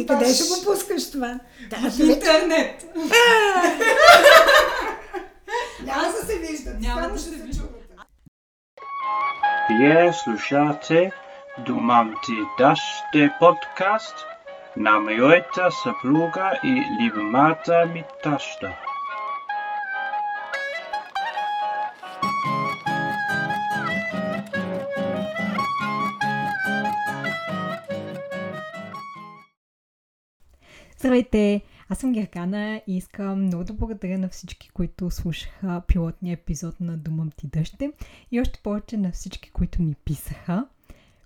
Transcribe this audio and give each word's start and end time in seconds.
И 0.00 0.06
къде 0.06 0.34
ще 0.34 0.44
го 0.48 0.64
пускаш 0.64 1.10
това? 1.10 1.40
Да, 1.70 1.90
в 1.90 1.98
интернет. 1.98 2.84
Няма 5.84 6.02
да 6.02 6.26
се 6.26 6.38
виждат. 6.38 6.80
Няма 6.80 7.08
да 7.08 7.18
се 7.18 7.30
чуват. 7.30 7.70
Вие 9.70 10.12
слушате 10.24 11.12
Думам 11.66 12.14
ти 12.24 12.32
даште 12.58 13.32
подкаст 13.40 14.26
на 14.76 15.00
моята 15.00 15.70
съпруга 15.70 16.60
и 16.64 16.84
любимата 17.00 17.86
ми 17.94 18.04
таща. 18.22 18.76
Здравейте! 31.00 31.62
Аз 31.88 31.98
съм 31.98 32.12
Геркана 32.12 32.82
и 32.86 32.96
искам 32.96 33.42
много 33.42 33.64
да 33.64 33.72
благодаря 33.72 34.18
на 34.18 34.28
всички, 34.28 34.70
които 34.70 35.10
слушаха 35.10 35.82
пилотния 35.86 36.32
епизод 36.32 36.80
на 36.80 36.96
Думам 36.96 37.30
ти 37.36 37.46
дъще 37.46 37.92
и 38.30 38.40
още 38.40 38.60
повече 38.62 38.96
на 38.96 39.12
всички, 39.12 39.50
които 39.50 39.82
ни 39.82 39.94
писаха. 39.94 40.66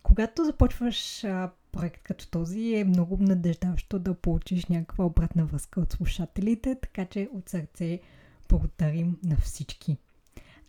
Когато 0.03 0.45
започваш 0.45 1.25
проект 1.73 2.03
като 2.03 2.31
този, 2.31 2.75
е 2.75 2.85
много 2.85 3.17
надеждаващо 3.21 3.99
да 3.99 4.15
получиш 4.15 4.67
някаква 4.67 5.05
обратна 5.05 5.45
връзка 5.45 5.81
от 5.81 5.93
слушателите, 5.93 6.75
така 6.83 7.05
че 7.05 7.29
от 7.33 7.49
сърце 7.49 8.01
благодарим 8.49 9.19
на 9.25 9.37
всички. 9.37 9.97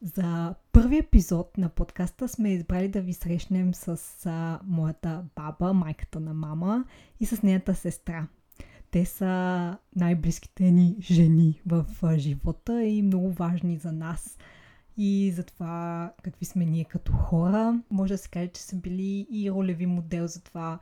За 0.02 0.56
първи 0.72 0.98
епизод 0.98 1.58
на 1.58 1.70
подкаста 1.70 2.28
сме 2.28 2.54
избрали 2.54 2.88
да 2.88 3.02
ви 3.02 3.14
срещнем 3.14 3.74
с 3.74 4.00
а, 4.26 4.60
моята 4.64 5.24
баба, 5.36 5.74
майката 5.74 6.20
на 6.20 6.34
мама 6.34 6.86
и 7.20 7.26
с 7.26 7.44
нейната 7.44 7.76
сестра. 7.76 8.28
Те 8.96 9.06
са 9.06 9.78
най-близките 9.96 10.72
ни 10.72 10.96
жени 11.02 11.62
в 11.66 11.86
живота 12.18 12.84
и 12.84 13.02
много 13.02 13.32
важни 13.32 13.78
за 13.78 13.92
нас 13.92 14.38
и 14.98 15.32
за 15.36 15.44
това 15.44 16.12
какви 16.24 16.46
сме 16.46 16.66
ние 16.66 16.84
като 16.84 17.12
хора. 17.12 17.82
Може 17.92 18.14
да 18.14 18.18
се 18.18 18.30
каже, 18.30 18.48
че 18.48 18.62
са 18.62 18.76
били 18.76 19.28
и 19.32 19.52
ролеви 19.52 19.86
модел 19.86 20.28
за 20.28 20.44
това 20.44 20.80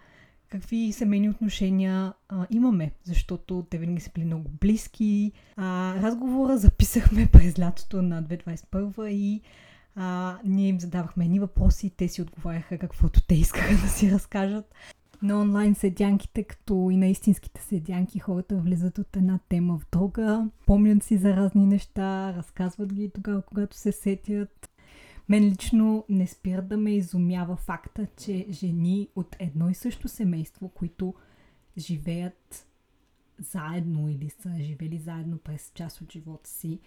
какви 0.50 0.92
семейни 0.92 1.30
отношения 1.30 2.14
а, 2.30 2.48
имаме, 2.50 2.92
защото 3.04 3.66
те 3.70 3.78
винаги 3.78 4.02
са 4.02 4.12
били 4.16 4.26
много 4.26 4.50
близки. 4.62 5.32
А, 5.56 5.96
разговора 6.02 6.58
записахме 6.58 7.28
през 7.32 7.60
лятото 7.60 8.02
на 8.02 8.24
2021 8.24 9.08
и 9.08 9.42
а, 9.96 10.38
ние 10.46 10.68
им 10.68 10.80
задавахме 10.80 11.26
едни 11.26 11.40
въпроси, 11.40 11.90
те 11.90 12.08
си 12.08 12.22
отговаряха 12.22 12.78
каквото 12.78 13.22
те 13.22 13.36
искаха 13.36 13.76
да 13.84 13.90
си 13.90 14.12
разкажат. 14.12 14.74
На 15.24 15.42
онлайн 15.42 15.76
седянките, 15.76 16.44
като 16.44 16.90
и 16.92 16.98
на 16.98 17.08
истинските 17.08 17.62
седянки, 17.62 18.20
хората 18.20 18.56
влизат 18.56 18.98
от 18.98 19.18
една 19.18 19.40
тема 19.50 19.80
в 19.80 19.86
друга, 19.92 20.50
помнят 20.66 21.04
си 21.04 21.18
за 21.18 21.36
разни 21.36 21.66
неща, 21.66 22.34
разказват 22.38 22.94
ги 22.94 23.10
тогава, 23.10 23.42
когато 23.42 23.78
се 23.78 23.92
сетят. 23.92 24.70
Мен 25.30 25.44
лично 25.44 26.06
не 26.10 26.28
спира 26.28 26.62
да 26.62 26.78
ме 26.78 26.96
изумява 26.96 27.56
факта, 27.56 28.08
че 28.18 28.46
жени 28.50 29.08
от 29.16 29.36
едно 29.40 29.70
и 29.70 29.74
също 29.74 30.08
семейство, 30.08 30.70
които 30.70 31.14
живеят 31.78 32.68
заедно 33.40 34.10
или 34.10 34.30
са 34.30 34.56
живели 34.60 34.98
заедно 34.98 35.38
през 35.38 35.72
част 35.76 36.02
от 36.02 36.12
живота 36.12 36.50
си, 36.50 36.80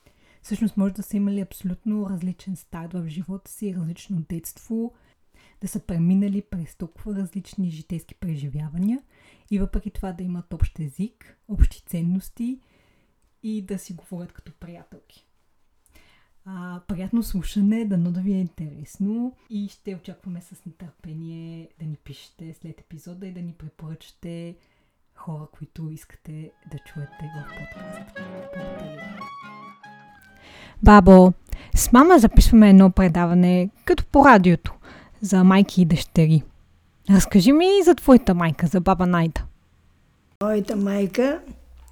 всъщност 0.42 0.76
може 0.76 0.94
да 0.94 1.02
са 1.02 1.16
имали 1.16 1.40
абсолютно 1.40 2.10
различен 2.10 2.56
старт 2.56 2.92
в 2.92 3.08
живота 3.08 3.50
си, 3.50 3.74
различно 3.74 4.24
детство, 4.28 4.92
да 5.60 5.68
са 5.68 5.80
преминали 5.80 6.42
през 6.42 6.76
толкова 6.76 7.14
различни 7.14 7.70
житейски 7.70 8.14
преживявания 8.14 9.02
и 9.50 9.58
въпреки 9.58 9.90
това 9.90 10.12
да 10.12 10.24
имат 10.24 10.52
общ 10.52 10.78
език, 10.78 11.38
общи 11.48 11.82
ценности 11.86 12.60
и 13.42 13.62
да 13.62 13.78
си 13.78 13.92
говорят 13.92 14.32
като 14.32 14.52
приятелки. 14.52 15.26
А, 16.44 16.80
приятно 16.88 17.22
слушане, 17.22 17.84
дано 17.84 18.12
да 18.12 18.20
ви 18.20 18.32
е 18.32 18.40
интересно 18.40 19.36
и 19.50 19.68
ще 19.68 19.94
очакваме 19.94 20.40
с 20.40 20.64
нетърпение 20.66 21.68
да 21.78 21.86
ни 21.86 21.96
пишете 21.96 22.54
след 22.54 22.80
епизода 22.80 23.26
и 23.26 23.32
да 23.32 23.42
ни 23.42 23.52
препоръчате 23.52 24.56
хора, 25.14 25.46
които 25.52 25.90
искате 25.90 26.52
да 26.70 26.78
чуете 26.78 27.32
в 27.36 27.48
подкаст. 27.58 28.18
Бабо, 30.82 31.32
с 31.76 31.92
мама 31.92 32.18
записваме 32.18 32.70
едно 32.70 32.90
предаване, 32.90 33.70
като 33.84 34.06
по 34.06 34.24
радиото, 34.24 34.75
за 35.20 35.44
майки 35.44 35.82
и 35.82 35.84
дъщери. 35.84 36.42
Разкажи 37.10 37.52
ми 37.52 37.66
за 37.84 37.94
твоята 37.94 38.34
майка, 38.34 38.66
за 38.66 38.80
баба 38.80 39.06
Найда. 39.06 39.42
Моята 40.42 40.76
майка 40.76 41.40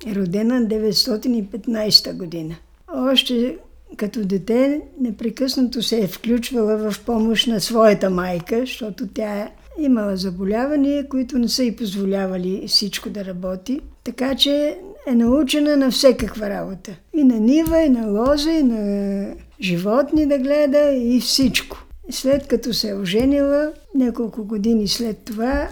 е 0.06 0.14
родена 0.14 0.54
915 0.54 2.16
година. 2.16 2.54
Още 2.94 3.56
като 3.96 4.24
дете 4.24 4.80
непрекъснато 5.00 5.82
се 5.82 6.00
е 6.00 6.06
включвала 6.06 6.90
в 6.90 7.04
помощ 7.04 7.46
на 7.46 7.60
своята 7.60 8.10
майка, 8.10 8.60
защото 8.60 9.08
тя 9.08 9.38
е 9.38 9.50
имала 9.78 10.16
заболявания, 10.16 11.08
които 11.08 11.38
не 11.38 11.48
са 11.48 11.64
й 11.64 11.76
позволявали 11.76 12.64
всичко 12.68 13.10
да 13.10 13.24
работи. 13.24 13.80
Така 14.04 14.34
че 14.34 14.78
е 15.06 15.14
научена 15.14 15.76
на 15.76 15.90
всекаква 15.90 16.50
работа. 16.50 16.96
И 17.16 17.24
на 17.24 17.40
нива, 17.40 17.82
и 17.82 17.88
на 17.88 18.06
лоза, 18.06 18.50
и 18.50 18.62
на 18.62 19.26
животни 19.60 20.26
да 20.26 20.38
гледа, 20.38 20.92
и 20.92 21.20
всичко. 21.20 21.83
След 22.10 22.46
като 22.46 22.72
се 22.72 22.88
е 22.88 22.94
оженила, 22.94 23.72
няколко 23.94 24.44
години 24.44 24.88
след 24.88 25.18
това, 25.18 25.68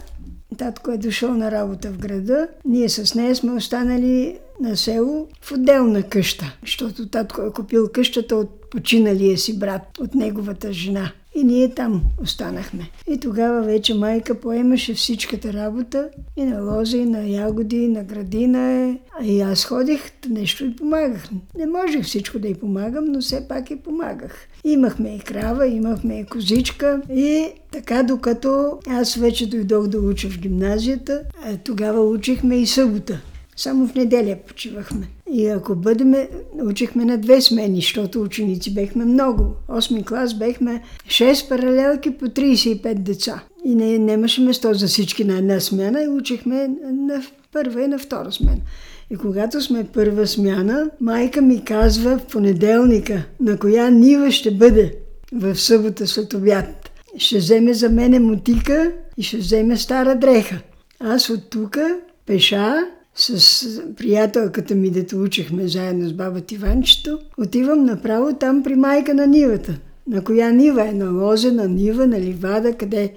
татко 0.59 0.91
е 0.91 0.99
дошъл 0.99 1.35
на 1.35 1.51
работа 1.51 1.91
в 1.91 1.99
града. 1.99 2.49
Ние 2.65 2.89
с 2.89 3.15
нея 3.15 3.37
сме 3.37 3.53
останали 3.53 4.39
на 4.61 4.77
село 4.77 5.29
в 5.41 5.53
отделна 5.53 6.03
къща, 6.03 6.57
защото 6.63 7.09
татко 7.09 7.43
е 7.43 7.53
купил 7.53 7.89
къщата 7.89 8.37
от 8.37 8.71
починалия 8.71 9.39
си 9.39 9.59
брат, 9.59 9.99
от 9.99 10.15
неговата 10.15 10.73
жена. 10.73 11.13
И 11.35 11.45
ние 11.45 11.75
там 11.75 12.03
останахме. 12.23 12.91
И 13.11 13.21
тогава 13.21 13.63
вече 13.63 13.95
майка 13.95 14.35
поемаше 14.35 14.95
всичката 14.95 15.53
работа 15.53 16.09
и 16.37 16.45
на 16.45 16.63
лоза, 16.63 16.97
и 16.97 17.05
на 17.05 17.29
ягоди, 17.29 17.77
и 17.77 17.89
на 17.89 18.05
градина. 18.05 18.59
е. 18.59 18.99
А 19.21 19.25
и 19.25 19.41
аз 19.41 19.65
ходих, 19.65 20.01
нещо 20.29 20.65
и 20.65 20.77
помагах. 20.77 21.29
Не 21.59 21.67
можех 21.67 22.05
всичко 22.05 22.39
да 22.39 22.49
й 22.49 22.55
помагам, 22.55 23.05
но 23.05 23.21
все 23.21 23.49
пак 23.49 23.71
и 23.71 23.77
помагах. 23.77 24.49
Имахме 24.65 25.17
и 25.17 25.19
крава, 25.19 25.67
имахме 25.67 26.21
и 26.21 26.27
козичка 26.27 27.03
и 27.13 27.47
така 27.73 28.03
докато 28.03 28.79
аз 28.89 29.15
вече 29.15 29.51
дойдох 29.51 29.87
да 29.87 29.99
уча 29.99 30.31
в 30.31 30.39
гимназията, 30.39 31.23
а 31.45 31.57
тогава 31.57 32.01
учихме 32.01 32.57
и 32.57 32.67
събота. 32.67 33.21
Само 33.57 33.87
в 33.89 33.95
неделя 33.95 34.37
почивахме. 34.47 35.09
И 35.33 35.47
ако 35.47 35.75
бъдеме, 35.75 36.29
учихме 36.65 37.05
на 37.05 37.19
две 37.19 37.41
смени, 37.41 37.77
защото 37.77 38.23
ученици 38.23 38.75
бехме 38.75 39.05
много. 39.05 39.45
Осми 39.69 40.05
клас 40.05 40.39
бехме 40.39 40.83
6 41.07 41.49
паралелки 41.49 42.11
по 42.11 42.25
35 42.25 42.95
деца. 42.95 43.43
И 43.65 43.75
не, 43.75 43.99
нямаше 43.99 44.41
место 44.41 44.75
за 44.75 44.87
всички 44.87 45.25
на 45.25 45.39
една 45.39 45.61
смяна 45.61 46.03
и 46.03 46.09
учихме 46.09 46.69
на 46.93 47.23
първа 47.53 47.83
и 47.83 47.89
на 47.89 47.99
втора 47.99 48.33
смяна. 48.33 48.61
И 49.11 49.17
когато 49.17 49.61
сме 49.61 49.85
първа 49.85 50.27
смяна, 50.27 50.91
майка 51.01 51.43
ми 51.43 51.65
казва 51.65 52.19
в 52.19 52.27
понеделника 52.27 53.25
на 53.41 53.59
коя 53.59 53.91
нива 53.91 54.31
ще 54.31 54.51
бъде 54.51 54.95
в 55.33 55.57
събота 55.57 56.07
след 56.07 56.35
обяд. 56.35 56.91
Ще 57.19 57.39
вземе 57.39 57.75
за 57.75 57.89
мене 57.89 58.21
мотика 58.21 58.93
и 59.17 59.23
ще 59.23 59.37
вземе 59.37 59.77
стара 59.77 60.19
дреха. 60.19 60.59
Аз 61.01 61.31
от 61.31 61.51
тук 61.51 61.79
пеша 62.27 62.85
с 63.15 63.83
приятелката 63.97 64.75
ми, 64.75 64.91
дето 64.91 65.23
учихме 65.23 65.69
заедно 65.69 66.09
с 66.09 66.13
баба 66.13 66.41
Иванчето, 66.53 67.19
отивам 67.39 67.85
направо 67.85 68.35
там 68.35 68.63
при 68.63 68.75
майка 68.75 69.15
на 69.15 69.27
нивата. 69.27 69.79
На 70.07 70.25
коя 70.25 70.51
нива 70.51 70.89
е? 70.89 70.93
На 70.93 71.11
лоза, 71.11 71.53
на 71.53 71.69
нива, 71.69 72.07
на 72.07 72.21
ливада, 72.21 72.75
къде? 72.75 73.15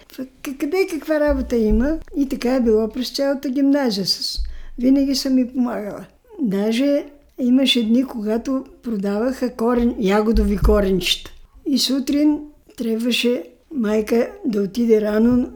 Къде 0.59 0.87
каква 0.91 1.19
работа 1.19 1.55
има? 1.55 1.97
И 2.17 2.29
така 2.29 2.55
е 2.55 2.61
било 2.61 2.89
през 2.89 3.11
цялата 3.11 3.49
гимназия. 3.49 4.05
С... 4.05 4.39
Винаги 4.79 5.15
съм 5.15 5.33
ми 5.33 5.47
помагала. 5.47 6.05
Даже 6.41 7.05
имаше 7.39 7.83
дни, 7.83 8.03
когато 8.03 8.65
продаваха 8.83 9.49
корен, 9.49 9.95
ягодови 9.99 10.57
коренчета. 10.57 11.31
И 11.65 11.79
сутрин 11.79 12.39
трябваше 12.77 13.43
майка 13.75 14.27
да 14.45 14.61
отиде 14.61 15.01
рано 15.01 15.51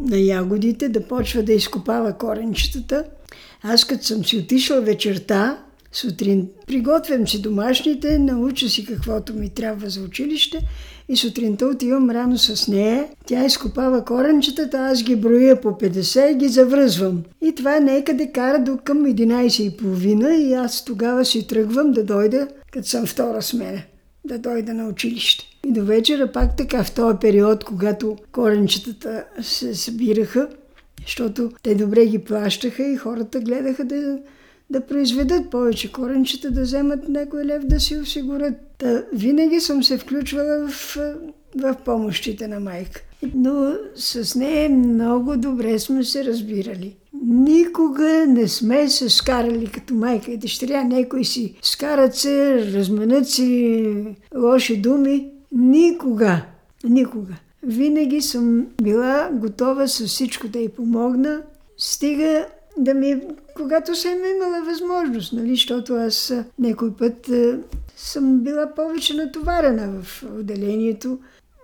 на 0.00 0.18
ягодите, 0.18 0.88
да 0.88 1.08
почва 1.08 1.42
да 1.42 1.52
изкопава 1.52 2.12
коренчетата. 2.12 3.04
Аз 3.66 3.84
като 3.84 4.04
съм 4.04 4.24
си 4.24 4.36
отишла 4.36 4.80
вечерта, 4.80 5.58
сутрин 5.92 6.48
приготвям 6.66 7.28
си 7.28 7.42
домашните, 7.42 8.18
науча 8.18 8.68
си 8.68 8.86
каквото 8.86 9.34
ми 9.34 9.50
трябва 9.50 9.90
за 9.90 10.00
училище 10.00 10.60
и 11.08 11.16
сутринта 11.16 11.66
отивам 11.66 12.10
рано 12.10 12.38
с 12.38 12.68
нея. 12.68 13.06
Тя 13.26 13.44
изкопава 13.44 14.04
коренчетата, 14.04 14.78
аз 14.78 15.02
ги 15.02 15.16
броя 15.16 15.60
по 15.60 15.68
50 15.68 16.32
и 16.32 16.34
ги 16.34 16.48
завръзвам. 16.48 17.22
И 17.44 17.54
това 17.54 17.80
некъде 17.80 18.32
кара 18.32 18.58
до 18.58 18.78
към 18.84 18.98
11.30 18.98 20.34
и 20.34 20.54
аз 20.54 20.84
тогава 20.84 21.24
си 21.24 21.46
тръгвам 21.46 21.92
да 21.92 22.04
дойда, 22.04 22.48
като 22.72 22.88
съм 22.88 23.06
втора 23.06 23.42
смена, 23.42 23.82
да 24.24 24.38
дойда 24.38 24.74
на 24.74 24.88
училище. 24.88 25.44
И 25.66 25.72
до 25.72 25.84
вечера 25.84 26.32
пак 26.32 26.56
така 26.56 26.84
в 26.84 26.94
този 26.94 27.18
период, 27.20 27.64
когато 27.64 28.16
коренчетата 28.32 29.24
се 29.42 29.74
събираха, 29.74 30.48
Защото 31.06 31.50
те 31.62 31.74
добре 31.74 32.06
ги 32.06 32.18
плащаха 32.18 32.82
и 32.82 32.96
хората 32.96 33.40
гледаха 33.40 33.84
да, 33.84 34.18
да 34.70 34.80
произведат 34.80 35.50
повече 35.50 35.92
коренчета, 35.92 36.50
да 36.50 36.62
вземат 36.62 37.08
някой 37.08 37.44
лев 37.44 37.64
да 37.64 37.80
си 37.80 37.96
осигурят. 37.96 38.54
Та, 38.78 39.04
винаги 39.12 39.60
съм 39.60 39.82
се 39.82 39.98
включвала 39.98 40.68
в, 40.68 40.96
в 41.56 41.76
помощите 41.84 42.48
на 42.48 42.60
майка. 42.60 43.00
Но 43.34 43.74
с 43.94 44.34
нея 44.34 44.70
много 44.70 45.36
добре 45.36 45.78
сме 45.78 46.04
се 46.04 46.24
разбирали. 46.24 46.96
Никога 47.26 48.26
не 48.28 48.48
сме 48.48 48.88
се 48.88 49.10
скарали 49.10 49.66
като 49.66 49.94
майка 49.94 50.30
и 50.32 50.36
дъщеря. 50.36 50.84
Некои 50.84 51.24
си 51.24 51.54
скарат 51.62 52.14
се, 52.14 52.66
разменят 52.72 53.28
си 53.28 53.94
лоши 54.36 54.76
думи. 54.76 55.30
Никога. 55.52 56.42
Никога. 56.84 57.34
Винаги 57.66 58.20
съм 58.20 58.66
била 58.82 59.30
готова 59.32 59.88
с 59.88 60.06
всичко 60.06 60.48
да 60.48 60.58
й 60.58 60.68
помогна. 60.68 61.42
Стига 61.78 62.46
да 62.78 62.94
ми, 62.94 63.20
когато 63.56 63.96
съм 63.96 64.12
имала 64.36 64.64
възможност, 64.64 65.32
нали, 65.32 65.50
защото 65.50 65.94
аз 65.94 66.34
някой 66.58 66.96
път 66.96 67.30
съм 67.96 68.40
била 68.40 68.74
повече 68.74 69.14
натоварена 69.14 70.02
в 70.02 70.24
отделението, 70.38 71.18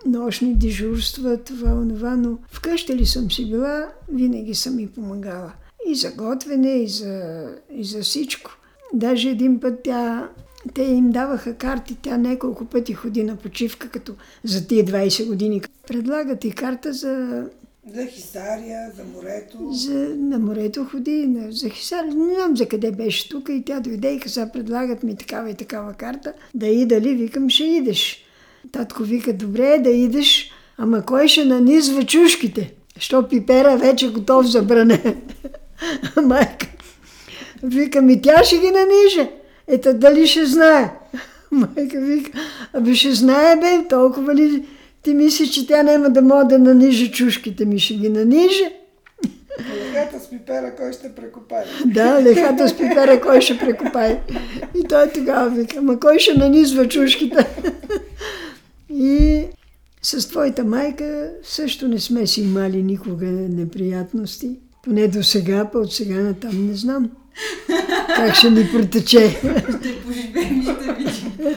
нощни 0.05 0.55
дежурства, 0.55 1.37
това, 1.37 1.71
онова, 1.71 2.15
но 2.15 2.37
вкъщи 2.51 2.95
ли 2.95 3.05
съм 3.05 3.31
си 3.31 3.49
била, 3.49 3.87
винаги 4.11 4.55
съм 4.55 4.75
ми 4.75 4.87
помагала. 4.87 5.53
И 5.87 5.95
за 5.95 6.11
готвене, 6.11 6.71
и 6.71 6.87
за, 6.87 7.45
и 7.73 7.83
за 7.83 8.01
всичко. 8.01 8.51
Даже 8.93 9.29
един 9.29 9.59
път 9.59 9.73
тя, 9.83 10.29
те 10.73 10.83
им 10.83 11.11
даваха 11.11 11.53
карти, 11.53 11.97
тя 12.01 12.17
няколко 12.17 12.65
пъти 12.65 12.93
ходи 12.93 13.23
на 13.23 13.35
почивка, 13.35 13.89
като 13.89 14.13
за 14.43 14.67
тия 14.67 14.85
20 14.85 15.27
години. 15.27 15.61
Предлагат 15.87 16.43
и 16.43 16.51
карта 16.51 16.93
за 16.93 17.45
за 17.93 18.05
Хисария, 18.05 18.91
за 18.95 19.03
морето. 19.03 19.57
За, 19.71 19.93
на 20.17 20.39
морето 20.39 20.85
ходи, 20.85 21.27
на, 21.27 21.51
за 21.51 21.69
Хисария. 21.69 22.13
Не 22.13 22.35
знам 22.35 22.57
за 22.57 22.65
къде 22.65 22.91
беше 22.91 23.29
тук 23.29 23.49
и 23.49 23.63
тя 23.65 23.79
дойде 23.79 24.13
и 24.13 24.19
каза, 24.19 24.49
предлагат 24.53 25.03
ми 25.03 25.15
такава 25.15 25.49
и 25.49 25.55
такава 25.55 25.93
карта. 25.93 26.33
Да 26.53 26.67
и 26.67 26.85
дали, 26.85 27.15
викам, 27.15 27.49
ще 27.49 27.63
идеш. 27.63 28.23
Татко 28.71 29.03
вика, 29.03 29.33
добре 29.33 29.79
да 29.83 29.89
идеш, 29.89 30.51
ама 30.77 31.05
кой 31.05 31.27
ще 31.27 31.45
нанизва 31.45 32.03
чушките? 32.03 32.73
Що 32.97 33.27
пипера 33.27 33.77
вече 33.77 34.11
готов 34.11 34.45
за 34.45 34.61
бране. 34.61 35.15
Майка. 36.23 36.67
Вика, 37.63 38.01
ми 38.01 38.21
тя 38.21 38.43
ще 38.43 38.57
ги 38.57 38.71
наниже. 38.71 39.40
Ето 39.71 39.93
дали 39.93 40.27
ще 40.27 40.45
знае? 40.45 40.91
Майка 41.51 41.99
вика, 41.99 42.39
аби 42.73 42.95
ще 42.95 43.11
знае 43.11 43.55
бе, 43.55 43.87
толкова 43.89 44.35
ли 44.35 44.65
ти 45.03 45.13
мислиш, 45.13 45.49
че 45.49 45.67
тя 45.67 45.83
няма 45.83 46.09
да 46.09 46.21
може 46.21 46.47
да 46.47 46.59
нанижи 46.59 47.11
чушките 47.11 47.65
ми, 47.65 47.79
ще 47.79 47.93
ги 47.93 48.09
наниже. 48.09 48.73
Лехата 49.93 50.19
с 50.19 50.29
пипера 50.29 50.75
кой 50.75 50.93
ще 50.93 51.15
прекопае? 51.15 51.63
Да, 51.85 52.21
лехата 52.23 52.67
с 52.67 52.77
пипера 52.77 53.21
кой 53.21 53.41
ще 53.41 53.57
прекопае. 53.57 54.21
И 54.75 54.87
той 54.87 55.09
тогава 55.09 55.49
вика, 55.49 55.75
ама 55.77 55.99
кой 55.99 56.19
ще 56.19 56.33
нанизва 56.33 56.87
чушките? 56.87 57.47
И 58.89 59.43
с 60.01 60.29
твоята 60.29 60.63
майка 60.63 61.31
също 61.43 61.87
не 61.87 61.99
сме 61.99 62.27
си 62.27 62.41
имали 62.41 62.83
никога 62.83 63.25
неприятности. 63.25 64.59
Поне 64.83 65.07
до 65.07 65.23
сега, 65.23 65.69
па 65.73 65.79
от 65.79 65.93
сега 65.93 66.15
натам 66.15 66.67
не 66.67 66.73
знам. 66.73 67.09
Как 68.15 68.35
ще 68.35 68.49
ни 68.49 68.69
протече. 68.71 69.29
Ще 69.29 70.01
поживеем, 70.01 70.63
ще 70.63 70.93
видим. 70.93 71.55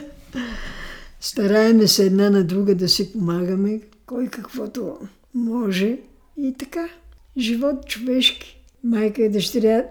Стараеме 1.19 1.87
се 1.87 2.05
една 2.05 2.29
на 2.29 2.43
друга 2.43 2.75
да 2.75 2.89
си 2.89 3.13
помагаме, 3.13 3.81
кой 4.05 4.27
каквото 4.27 4.97
може. 5.33 5.97
И 6.37 6.53
така, 6.59 6.89
живот 7.37 7.87
човешки. 7.87 8.61
Майка 8.83 9.21
и 9.21 9.29
дъщеря. 9.29 9.83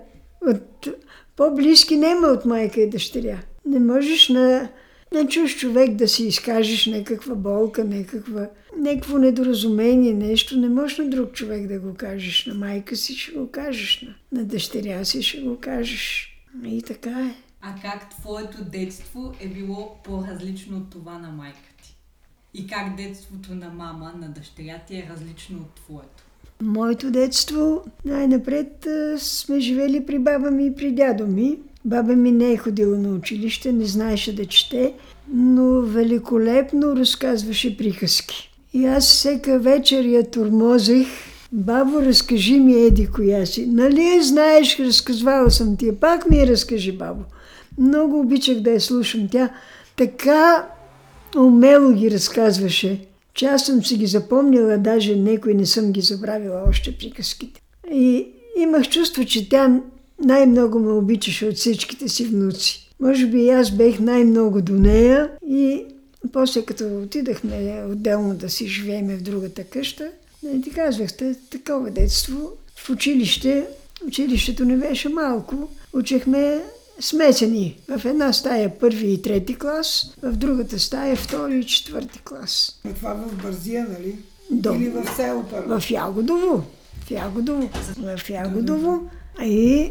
От 0.47 0.89
по-близки 1.37 1.97
няма 1.97 2.27
от 2.27 2.45
майка 2.45 2.81
и 2.81 2.91
дъщеря. 2.91 3.39
Не 3.67 3.79
можеш 3.81 4.29
на, 4.29 4.69
на 5.13 5.27
чуж 5.27 5.57
човек 5.57 5.95
да 5.95 6.09
си 6.09 6.27
изкажеш 6.27 6.87
някаква 6.87 7.35
болка, 7.35 7.85
някаква, 7.85 8.49
някакво 8.79 9.19
недоразумение, 9.19 10.15
нещо. 10.15 10.57
Не 10.57 10.69
можеш 10.69 10.99
на 10.99 11.09
друг 11.09 11.33
човек 11.33 11.67
да 11.67 11.79
го 11.79 11.95
кажеш. 11.95 12.47
На 12.47 12.55
майка 12.55 12.97
си 12.97 13.17
ще 13.17 13.33
го 13.33 13.51
кажеш, 13.51 14.03
на, 14.03 14.41
на 14.41 14.45
дъщеря 14.45 15.05
си 15.05 15.23
ще 15.23 15.41
го 15.41 15.59
кажеш. 15.61 16.31
И 16.65 16.83
така 16.83 17.11
е. 17.11 17.35
А 17.61 17.75
как 17.83 18.11
твоето 18.11 18.65
детство 18.65 19.35
е 19.41 19.49
било 19.49 19.97
по-различно 20.05 20.77
от 20.77 20.91
това 20.91 21.19
на 21.19 21.31
майка 21.31 21.59
ти? 21.83 21.97
И 22.55 22.67
как 22.67 22.97
детството 22.97 23.55
на 23.55 23.69
мама, 23.69 24.13
на 24.21 24.29
дъщеря 24.29 24.79
ти 24.89 24.97
е 24.97 25.09
различно 25.11 25.59
от 25.59 25.75
твоето? 25.75 26.25
Моето 26.63 27.11
детство, 27.11 27.85
най-напред 28.05 28.87
сме 29.19 29.61
живели 29.61 30.07
при 30.07 30.19
баба 30.19 30.51
ми 30.51 30.67
и 30.67 30.75
при 30.75 30.93
дядо 30.93 31.27
ми. 31.27 31.59
Баба 31.85 32.13
ми 32.17 32.33
не 32.33 32.53
е 32.53 32.57
ходила 32.57 32.99
на 32.99 33.09
училище, 33.09 33.73
не 33.73 33.85
знаеше 33.85 34.37
да 34.37 34.47
чете, 34.47 34.95
но 35.29 35.81
великолепно 35.81 36.97
разказваше 36.97 37.77
приказки. 37.77 38.54
И 38.75 38.87
аз 38.87 39.09
всека 39.09 39.59
вечер 39.59 40.05
я 40.05 40.31
тормозех. 40.31 41.07
Бабо, 41.53 42.03
разкажи 42.03 42.61
ми 42.61 42.75
еди 42.75 43.07
коя 43.07 43.47
си. 43.47 43.67
Нали 43.67 44.23
знаеш, 44.23 44.81
разказвала 44.81 45.51
съм 45.51 45.77
ти. 45.77 45.93
Пак 46.01 46.31
ми 46.31 46.37
я 46.37 46.47
разкажи, 46.47 46.93
бабо. 46.93 47.23
Много 47.79 48.21
обичах 48.21 48.61
да 48.61 48.71
я 48.71 48.81
слушам. 48.81 49.29
Тя 49.31 49.51
така 49.97 50.69
умело 51.37 51.93
ги 51.93 52.11
разказваше, 52.11 53.07
че 53.35 53.47
аз 53.47 53.67
съм 53.67 53.85
си 53.85 53.97
ги 53.97 54.07
запомнила, 54.07 54.79
даже 54.79 55.17
некои 55.17 55.55
не 55.55 55.67
съм 55.67 55.93
ги 55.93 56.01
забравила 56.01 56.63
още 56.69 56.99
приказките. 56.99 57.61
И 57.93 58.27
имах 58.59 58.89
чувство, 58.89 59.25
че 59.25 59.49
тя 59.49 59.81
най-много 60.25 60.79
ме 60.79 60.93
обичаше 60.93 61.47
от 61.47 61.57
всичките 61.57 62.09
си 62.09 62.25
внуци. 62.25 62.91
Може 63.01 63.27
би 63.27 63.43
и 63.43 63.51
аз 63.51 63.71
бех 63.71 64.01
най-много 64.01 64.63
до 64.63 64.73
нея 64.73 65.31
и 65.47 65.85
после 66.33 66.65
като 66.65 67.03
отидахме 67.03 67.85
отделно 67.91 68.35
да 68.35 68.51
си 68.51 68.69
живееме 68.69 69.17
в 69.17 69.23
другата 69.23 69.65
къща, 69.65 70.11
не 70.43 70.61
ти 70.61 70.71
казвахте, 70.71 71.35
такова 71.51 71.91
детство 71.91 72.51
в 72.77 72.91
училище, 72.91 73.67
училището 74.07 74.65
не 74.65 74.77
беше 74.77 75.09
малко, 75.09 75.69
учехме 75.93 76.63
смесени. 77.01 77.79
В 77.89 78.05
една 78.05 78.33
стая 78.33 78.79
първи 78.79 79.13
и 79.13 79.23
трети 79.23 79.55
клас, 79.55 80.15
в 80.23 80.33
другата 80.33 80.79
стая 80.79 81.17
втори 81.17 81.59
и 81.59 81.65
четвърти 81.65 82.19
клас. 82.19 82.81
Но 82.85 82.93
това 82.93 83.15
в 83.15 83.43
Бързия, 83.43 83.87
нали? 83.91 84.17
До. 84.51 84.75
Или 84.75 84.89
в 84.89 85.05
село 85.17 85.45
първо? 85.51 85.81
В 85.81 85.91
Ягодово. 85.91 86.65
В 87.07 87.11
Ягодово. 87.11 87.71
В 88.17 88.31
Ягодово. 88.31 89.11
И 89.43 89.91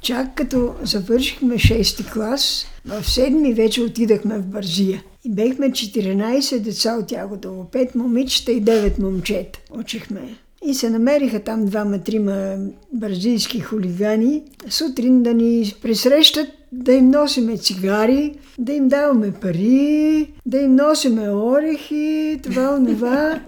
чак 0.00 0.34
като 0.34 0.74
завършихме 0.82 1.54
6 1.54 2.12
клас, 2.12 2.66
в 2.84 3.04
седми 3.04 3.54
вече 3.54 3.82
отидахме 3.82 4.38
в 4.38 4.46
Бързия. 4.46 5.02
И 5.24 5.30
бехме 5.30 5.70
14 5.70 6.58
деца 6.58 6.96
от 6.96 7.12
Ягодово, 7.12 7.68
5 7.72 7.94
момичета 7.96 8.52
и 8.52 8.62
9 8.64 8.98
момчета. 8.98 9.58
Учихме. 9.70 10.36
И 10.66 10.74
се 10.74 10.90
намериха 10.90 11.40
там 11.40 11.64
двама-трима 11.64 12.56
бразилски 12.92 13.60
хулигани. 13.60 14.42
Сутрин 14.68 15.22
да 15.22 15.34
ни 15.34 15.74
пресрещат, 15.82 16.48
да 16.72 16.92
им 16.92 17.10
носиме 17.10 17.56
цигари, 17.56 18.34
да 18.58 18.72
им 18.72 18.88
даваме 18.88 19.32
пари, 19.32 20.32
да 20.46 20.58
им 20.58 20.74
носиме 20.74 21.30
орехи, 21.30 22.40
това, 22.42 22.74
онова. 22.74 23.40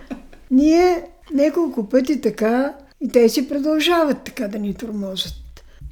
Ние 0.50 1.02
няколко 1.34 1.88
пъти 1.88 2.20
така 2.20 2.74
и 3.00 3.08
те 3.08 3.28
си 3.28 3.48
продължават 3.48 4.24
така 4.24 4.48
да 4.48 4.58
ни 4.58 4.74
тормозат. 4.74 5.34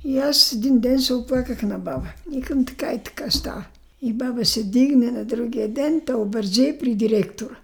И 0.04 0.18
аз 0.18 0.52
един 0.52 0.78
ден 0.78 1.00
се 1.00 1.14
оплаках 1.14 1.62
на 1.62 1.78
баба. 1.78 2.08
Никам 2.30 2.64
така 2.64 2.92
и 2.92 2.98
така 2.98 3.30
става. 3.30 3.64
И 4.02 4.12
баба 4.12 4.44
се 4.44 4.64
дигне 4.64 5.10
на 5.10 5.24
другия 5.24 5.68
ден, 5.68 6.00
та 6.06 6.16
обързе 6.16 6.76
при 6.80 6.94
директора. 6.94 7.54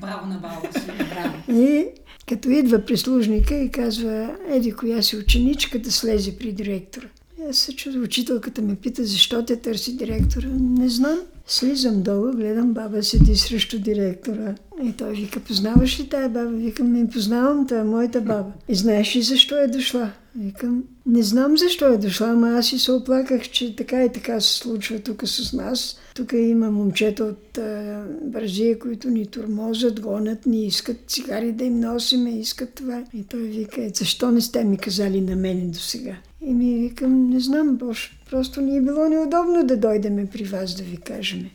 Браво 0.00 0.26
на 0.26 0.34
баба 0.34 0.80
си, 0.80 0.86
браво. 0.86 1.60
И 1.60 1.86
като 2.28 2.50
идва 2.50 2.78
прислужника 2.78 3.54
и 3.54 3.70
казва, 3.70 4.36
еди 4.48 4.72
коя 4.72 5.02
си 5.02 5.16
ученичка 5.16 5.78
да 5.78 5.92
слезе 5.92 6.38
при 6.38 6.52
директора. 6.52 7.06
Аз 7.50 7.56
се 7.56 7.76
чудя, 7.76 7.98
учителката 7.98 8.62
ме 8.62 8.74
пита, 8.74 9.04
защо 9.04 9.44
те 9.44 9.56
търси 9.56 9.96
директора. 9.96 10.48
Не 10.60 10.88
знам. 10.88 11.18
Слизам 11.46 12.02
долу, 12.02 12.32
гледам 12.32 12.72
баба 12.72 13.02
седи 13.02 13.36
срещу 13.36 13.78
директора. 13.78 14.54
И 14.82 14.92
той 14.92 15.12
вика, 15.12 15.40
познаваш 15.40 16.00
ли 16.00 16.08
тая 16.08 16.28
баба? 16.28 16.50
Викам, 16.50 16.92
не 16.92 17.10
познавам, 17.10 17.66
тая 17.66 17.84
моята 17.84 18.20
баба. 18.20 18.52
И 18.68 18.74
знаеш 18.74 19.16
ли 19.16 19.22
защо 19.22 19.56
е 19.56 19.66
дошла? 19.66 20.10
Викам, 20.36 20.84
не 21.06 21.22
знам 21.22 21.58
защо 21.58 21.86
е 21.86 21.98
дошла, 21.98 22.28
ама 22.28 22.48
аз 22.50 22.72
и 22.72 22.78
се 22.78 22.92
оплаках, 22.92 23.42
че 23.42 23.76
така 23.76 24.04
и 24.04 24.12
така 24.12 24.40
се 24.40 24.58
случва 24.58 24.98
тук 24.98 25.22
с 25.28 25.52
нас. 25.52 25.98
Тук 26.14 26.32
има 26.32 26.70
момчета 26.70 27.24
от 27.24 27.58
а, 27.58 28.04
Бразия, 28.22 28.78
които 28.78 29.10
ни 29.10 29.26
тормозят, 29.26 30.00
гонят, 30.00 30.46
ни 30.46 30.66
искат 30.66 30.96
цигари 31.06 31.52
да 31.52 31.64
им 31.64 31.80
носиме, 31.80 32.30
искат 32.30 32.74
това. 32.74 33.04
И 33.14 33.24
той 33.24 33.40
вика, 33.40 33.84
«Е, 33.84 33.90
защо 33.94 34.30
не 34.30 34.40
сте 34.40 34.64
ми 34.64 34.78
казали 34.78 35.20
на 35.20 35.36
мене 35.36 35.66
до 35.66 35.78
сега? 35.78 36.16
И 36.40 36.54
ми 36.54 36.78
викам, 36.78 37.30
не 37.30 37.40
знам, 37.40 37.76
Бош, 37.76 38.18
просто 38.30 38.60
ни 38.60 38.76
е 38.76 38.82
било 38.82 39.08
неудобно 39.08 39.64
да 39.64 39.76
дойдеме 39.76 40.26
при 40.26 40.44
вас 40.44 40.74
да 40.74 40.82
ви 40.82 40.96
кажем. 40.96 41.46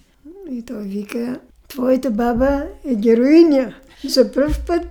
И 0.51 0.61
той 0.61 0.83
вика, 0.83 1.39
твоята 1.67 2.11
баба 2.11 2.63
е 2.85 2.95
героиня. 2.95 3.75
За 4.07 4.31
първ 4.31 4.55
път 4.67 4.81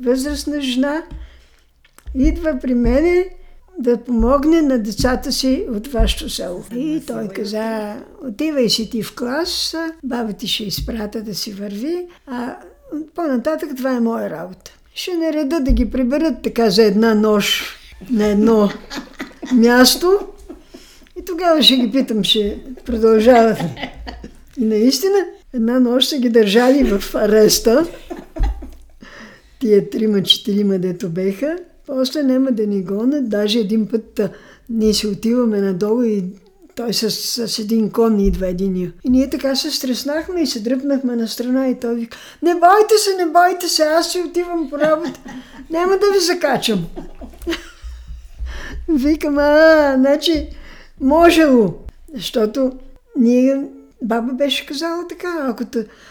възрастна 0.00 0.60
жена 0.60 1.02
идва 2.14 2.58
при 2.62 2.74
мене 2.74 3.28
да 3.78 3.96
помогне 3.96 4.62
на 4.62 4.78
децата 4.78 5.32
си 5.32 5.66
от 5.70 5.86
вашето 5.86 6.30
село. 6.30 6.64
И 6.76 7.02
той 7.06 7.28
каза, 7.28 7.96
отивай 8.28 8.68
си 8.68 8.90
ти 8.90 9.02
в 9.02 9.14
клас, 9.14 9.76
баба 10.04 10.32
ти 10.32 10.48
ще 10.48 10.64
изпрата 10.64 11.22
да 11.22 11.34
си 11.34 11.52
върви, 11.52 12.06
а 12.26 12.56
по-нататък 13.14 13.70
това 13.76 13.96
е 13.96 14.00
моя 14.00 14.30
работа. 14.30 14.70
Ще 14.94 15.14
нареда 15.16 15.60
да 15.60 15.72
ги 15.72 15.90
приберат 15.90 16.42
така 16.42 16.70
за 16.70 16.82
една 16.82 17.14
нощ 17.14 17.64
на 18.10 18.26
едно 18.26 18.70
място 19.52 20.18
и 21.18 21.24
тогава 21.24 21.62
ще 21.62 21.76
ги 21.76 21.90
питам, 21.92 22.24
ще 22.24 22.58
продължават. 22.84 23.58
И 24.58 24.64
наистина, 24.64 25.18
една 25.54 25.80
нощ 25.80 26.08
са 26.08 26.18
ги 26.18 26.28
държали 26.28 26.84
в 26.84 27.14
ареста. 27.14 27.86
Тия 29.58 29.90
трима-четирима, 29.90 30.78
дето 30.78 31.08
беха. 31.08 31.56
После 31.88 32.22
няма 32.22 32.52
да 32.52 32.66
ни 32.66 32.82
гонят. 32.82 33.28
Даже 33.28 33.58
един 33.58 33.86
път 33.86 34.20
а, 34.20 34.30
ние 34.70 34.94
се 34.94 35.08
отиваме 35.08 35.60
надолу 35.60 36.02
и 36.02 36.24
той 36.74 36.92
с, 36.92 37.10
с 37.48 37.58
един 37.58 37.90
кон 37.90 38.20
идва 38.20 38.46
един. 38.46 38.76
И 38.76 39.10
ние 39.10 39.30
така 39.30 39.56
се 39.56 39.70
стреснахме 39.70 40.42
и 40.42 40.46
се 40.46 40.60
дръпнахме 40.60 41.16
на 41.16 41.28
страна 41.28 41.68
и 41.68 41.80
той 41.80 41.94
вика, 41.94 42.18
не 42.42 42.54
бойте 42.54 42.94
се, 42.98 43.24
не 43.24 43.32
бойте 43.32 43.68
се, 43.68 43.82
аз 43.82 44.12
си 44.12 44.20
отивам 44.28 44.70
по 44.70 44.78
работа. 44.78 45.20
Няма 45.70 45.92
да 45.92 46.12
ви 46.12 46.20
закачам. 46.20 46.86
Викам, 48.88 49.38
а, 49.38 49.94
значи, 49.98 50.48
можело. 51.00 51.74
Защото 52.14 52.72
ние, 53.16 53.64
баба 54.02 54.32
беше 54.32 54.66
казала 54.66 55.08
така, 55.08 55.46
ако, 55.48 55.64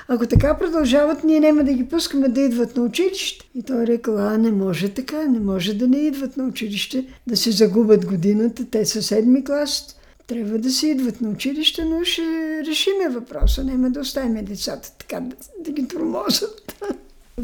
ако 0.08 0.27
така 0.27 0.58
продължават, 0.58 1.24
ние 1.24 1.39
няма 1.39 1.63
да 1.63 1.74
ги 1.74 1.89
пускаме 1.89 2.27
да 2.27 2.41
идват 2.41 2.77
на 2.77 2.84
училище. 2.84 3.50
И 3.56 3.63
той 3.63 3.88
рекал, 3.88 4.17
а, 4.17 4.38
не 4.38 4.51
може 4.51 4.89
така, 4.89 5.25
не 5.25 5.39
може 5.39 5.74
да 5.74 5.88
не 5.88 5.98
идват 5.98 6.38
на 6.38 6.44
училище, 6.44 7.06
да 7.27 7.38
се 7.38 7.51
загубят 7.51 8.06
годината, 8.06 8.65
те 8.65 8.86
са 8.86 9.03
седми 9.03 9.44
клас, 9.44 9.98
трябва 10.27 10.58
да 10.58 10.72
си 10.72 10.88
идват 10.88 11.22
на 11.22 11.29
училище, 11.29 11.86
но 11.86 12.03
ще 12.03 12.22
решиме 12.67 13.10
въпроса, 13.10 13.63
няма 13.63 13.89
да 13.89 14.00
оставим 14.00 14.46
децата 14.46 14.91
така 14.98 15.20
да, 15.20 15.36
да 15.60 15.72
ги 15.72 15.88
тормозят. 15.88 16.84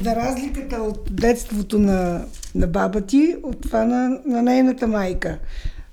За 0.04 0.16
разликата 0.16 0.76
от 0.76 1.16
детството 1.16 1.80
на, 1.80 2.26
на 2.56 2.68
баба 2.68 3.02
ти, 3.02 3.36
от 3.44 3.62
това 3.62 3.86
на, 3.86 4.20
на 4.26 4.42
нейната 4.42 4.88
майка. 4.88 5.40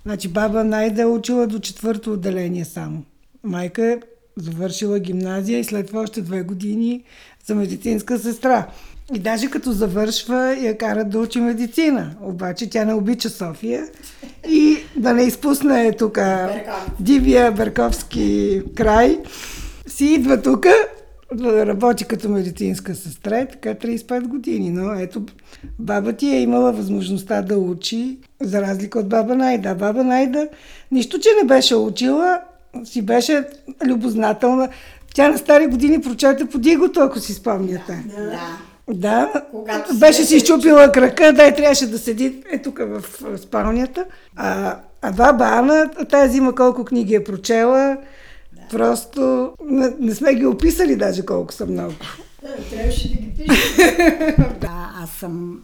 Значи 0.03 0.29
баба 0.29 0.65
Найда 0.65 1.03
е 1.03 1.07
учила 1.07 1.47
до 1.47 1.59
четвърто 1.59 2.13
отделение 2.13 2.65
само. 2.65 3.03
Майка 3.43 3.85
е 3.85 4.01
завършила 4.37 4.99
гимназия 4.99 5.59
и 5.59 5.65
след 5.65 5.87
това 5.87 6.01
още 6.01 6.23
две 6.23 6.43
години 6.43 7.03
за 7.47 7.55
медицинска 7.55 8.19
сестра. 8.19 8.67
И 9.15 9.19
даже 9.19 9.51
като 9.51 9.73
завършва, 9.73 10.57
я 10.57 10.79
карат 10.79 11.11
да 11.11 11.19
учи 11.19 11.41
медицина. 11.41 12.15
Обаче 12.23 12.71
тя 12.71 12.85
не 12.85 12.95
обича 12.95 13.31
София. 13.31 13.85
И 14.49 14.77
да 14.97 15.13
не 15.13 15.23
изпусне 15.23 15.93
тук 15.93 16.19
дивия 17.01 17.53
Берковски 17.53 18.63
край, 18.75 19.19
си 19.87 20.05
идва 20.05 20.43
тук 20.43 20.67
да 21.35 21.67
работи 21.67 22.05
като 22.05 22.29
медицинска 22.29 22.95
сестра, 22.95 23.47
така 23.47 23.75
35 23.75 24.23
години. 24.23 24.71
Но 24.71 24.93
ето, 24.93 25.23
баба 25.79 26.13
ти 26.13 26.27
е 26.27 26.41
имала 26.41 26.73
възможността 26.73 27.43
да 27.43 27.59
учи, 27.59 28.19
за 28.41 28.63
разлика 28.63 28.99
от 28.99 29.09
баба 29.09 29.35
Найда. 29.35 29.75
Баба 29.75 30.05
Найда, 30.05 30.49
нищо, 30.93 31.19
че 31.19 31.29
не 31.43 31.49
беше 31.49 31.77
учила, 31.77 32.41
си 32.85 33.03
беше 33.03 33.45
любознателна. 33.87 34.69
Тя 35.15 35.29
на 35.29 35.39
стари 35.39 35.67
години 35.67 36.01
прочете 36.01 36.49
по 36.49 36.59
дигото, 36.59 37.01
ако 37.01 37.19
си 37.19 37.35
спомняте. 37.35 38.05
Да. 38.17 38.59
Да, 38.93 39.45
Когато 39.51 39.95
беше 39.95 40.25
си 40.25 40.37
изчупила 40.37 40.93
крака, 40.93 41.33
да, 41.33 41.47
и 41.47 41.55
трябваше 41.55 41.87
да 41.87 41.99
седи 41.99 42.43
е 42.53 42.63
тук 42.63 42.79
в 42.79 43.03
спалнята. 43.39 44.05
А, 44.37 44.77
а 45.03 45.13
баба 45.13 45.45
Ана, 45.45 45.91
тази 46.11 46.33
зима 46.33 46.55
колко 46.55 46.85
книги 46.85 47.15
е 47.15 47.25
прочела, 47.25 47.97
просто 48.71 49.53
не, 49.65 49.93
не 50.01 50.15
сме 50.15 50.35
ги 50.35 50.47
описали 50.47 50.97
даже 50.97 51.27
колко 51.27 51.53
са 51.53 51.67
много. 51.67 51.93
Трябваше 52.71 53.09
да 53.09 53.15
ги 53.15 53.33
пише. 53.37 54.37
Да, 54.61 54.91
аз 55.03 55.11
съм 55.11 55.61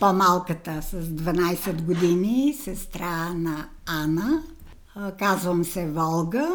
по-малката 0.00 0.82
с 0.82 0.94
12 0.94 1.82
години, 1.82 2.56
сестра 2.64 3.34
на 3.34 3.66
Ана. 3.86 4.42
Казвам 5.18 5.64
се 5.64 5.86
Волга. 5.86 6.48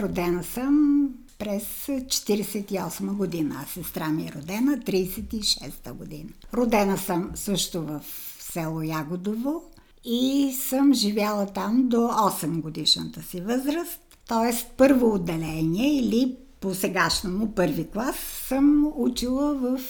Родена 0.00 0.44
съм 0.44 1.08
през 1.38 1.86
48 1.86 3.12
година. 3.12 3.56
А 3.62 3.66
сестра 3.66 4.08
ми 4.08 4.26
е 4.26 4.32
родена 4.32 4.78
36 4.78 5.92
година. 5.92 6.30
Родена 6.54 6.98
съм 6.98 7.30
също 7.34 7.82
в 7.82 8.00
село 8.40 8.82
Ягодово 8.82 9.62
и 10.04 10.52
съм 10.68 10.94
живяла 10.94 11.46
там 11.46 11.88
до 11.88 11.96
8 11.96 12.60
годишната 12.60 13.22
си 13.22 13.40
възраст. 13.40 14.00
Тоест 14.28 14.66
първо 14.76 15.14
отделение 15.14 15.98
или 15.98 16.36
по 16.60 16.74
сегашному 16.74 17.54
първи 17.54 17.88
клас 17.90 18.16
съм 18.48 18.92
учила 18.96 19.54
в 19.54 19.80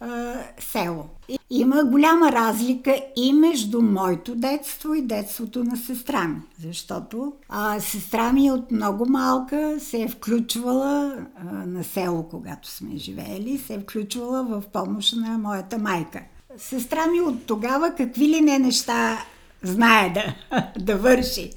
а, 0.00 0.34
село. 0.58 1.04
Има 1.50 1.84
голяма 1.84 2.32
разлика 2.32 3.02
и 3.16 3.32
между 3.32 3.82
моето 3.82 4.34
детство 4.34 4.94
и 4.94 5.02
детството 5.02 5.64
на 5.64 5.76
сестра 5.76 6.28
ми, 6.28 6.40
защото 6.62 7.32
а, 7.48 7.80
сестра 7.80 8.32
ми 8.32 8.50
от 8.50 8.70
много 8.70 9.08
малка 9.08 9.76
се 9.80 10.02
е 10.02 10.08
включвала 10.08 11.16
а, 11.36 11.44
на 11.66 11.84
село, 11.84 12.28
когато 12.30 12.70
сме 12.70 12.96
живеели, 12.96 13.58
се 13.58 13.74
е 13.74 13.80
включвала 13.80 14.44
в 14.44 14.62
помощ 14.72 15.16
на 15.16 15.38
моята 15.38 15.78
майка. 15.78 16.20
Сестра 16.58 17.06
ми 17.06 17.20
от 17.20 17.46
тогава 17.46 17.94
какви 17.96 18.28
ли 18.28 18.40
не 18.40 18.58
неща 18.58 19.18
знае 19.62 20.12
да, 20.14 20.34
да 20.78 20.96
върши. 20.96 21.52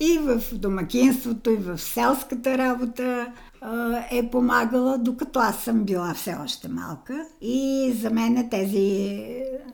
И 0.00 0.18
в 0.18 0.42
домакинството, 0.52 1.50
и 1.50 1.56
в 1.56 1.78
селската 1.78 2.58
работа 2.58 3.26
е 4.10 4.30
помагала, 4.30 4.98
докато 4.98 5.38
аз 5.38 5.56
съм 5.56 5.84
била 5.84 6.14
все 6.14 6.36
още 6.44 6.68
малка. 6.68 7.26
И 7.40 7.92
за 8.00 8.10
мен 8.10 8.48
тези 8.50 9.26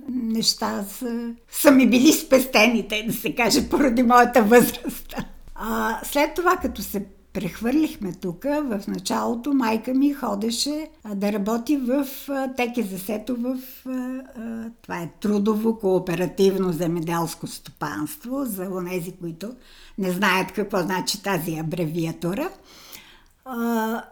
неща 0.08 0.84
са, 0.88 1.30
са 1.50 1.70
ми 1.70 1.90
били 1.90 2.12
спестени, 2.12 2.88
да 3.06 3.12
се 3.12 3.34
каже, 3.34 3.68
поради 3.68 4.02
моята 4.02 4.42
възраст. 4.42 5.14
А, 5.54 6.00
след 6.04 6.34
това, 6.34 6.56
като 6.56 6.82
се 6.82 7.06
прехвърлихме 7.32 8.12
тук, 8.12 8.44
в 8.44 8.80
началото 8.88 9.52
майка 9.52 9.94
ми 9.94 10.12
ходеше 10.12 10.88
да 11.14 11.32
работи 11.32 11.76
в 11.76 12.06
а, 12.28 12.54
теки 12.54 12.82
засето 12.82 13.36
в 13.36 13.58
това 14.82 14.98
е 14.98 15.10
трудово 15.20 15.78
кооперативно 15.78 16.72
земеделско 16.72 17.46
стопанство, 17.46 18.44
за 18.44 18.62
онези, 18.62 19.12
които 19.12 19.54
не 19.98 20.10
знаят 20.10 20.52
какво 20.52 20.78
значи 20.78 21.22
тази 21.22 21.58
абревиатура, 21.58 22.50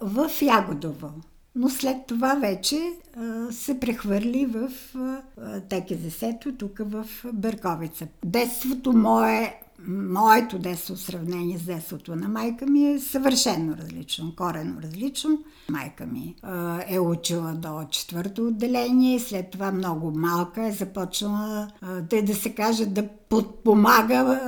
в 0.03 0.31
Ягодово. 0.43 1.11
Но 1.55 1.69
след 1.69 1.97
това 2.07 2.35
вече 2.35 2.77
а, 3.17 3.53
се 3.53 3.81
прехвърли 3.81 4.47
в 4.47 4.71
а, 4.97 5.61
теки 5.61 5.95
засето, 5.95 6.57
тук 6.57 6.79
в 6.85 7.07
Бърковица. 7.33 8.07
Детството 8.25 8.93
мое 8.93 9.62
моето 9.89 10.59
детство 10.59 10.95
в 10.95 11.01
сравнение 11.01 11.59
с 11.59 11.63
детството 11.63 12.17
на 12.17 12.29
майка 12.29 12.67
ми 12.67 12.87
е 12.87 12.99
съвършено 12.99 13.77
различно, 13.77 14.33
корено 14.37 14.75
различно. 14.83 15.39
Майка 15.69 16.07
ми 16.07 16.35
е 16.89 17.01
учила 17.01 17.53
до 17.53 17.85
четвърто 17.91 18.47
отделение, 18.47 19.21
след 19.21 19.51
това 19.51 19.73
много 19.73 20.11
малка 20.11 20.67
е 20.67 20.73
започнала, 20.73 21.69
а, 21.81 22.01
да, 22.23 22.35
се 22.35 22.55
каже, 22.55 22.87
да 22.87 23.09
подпомага 23.29 24.41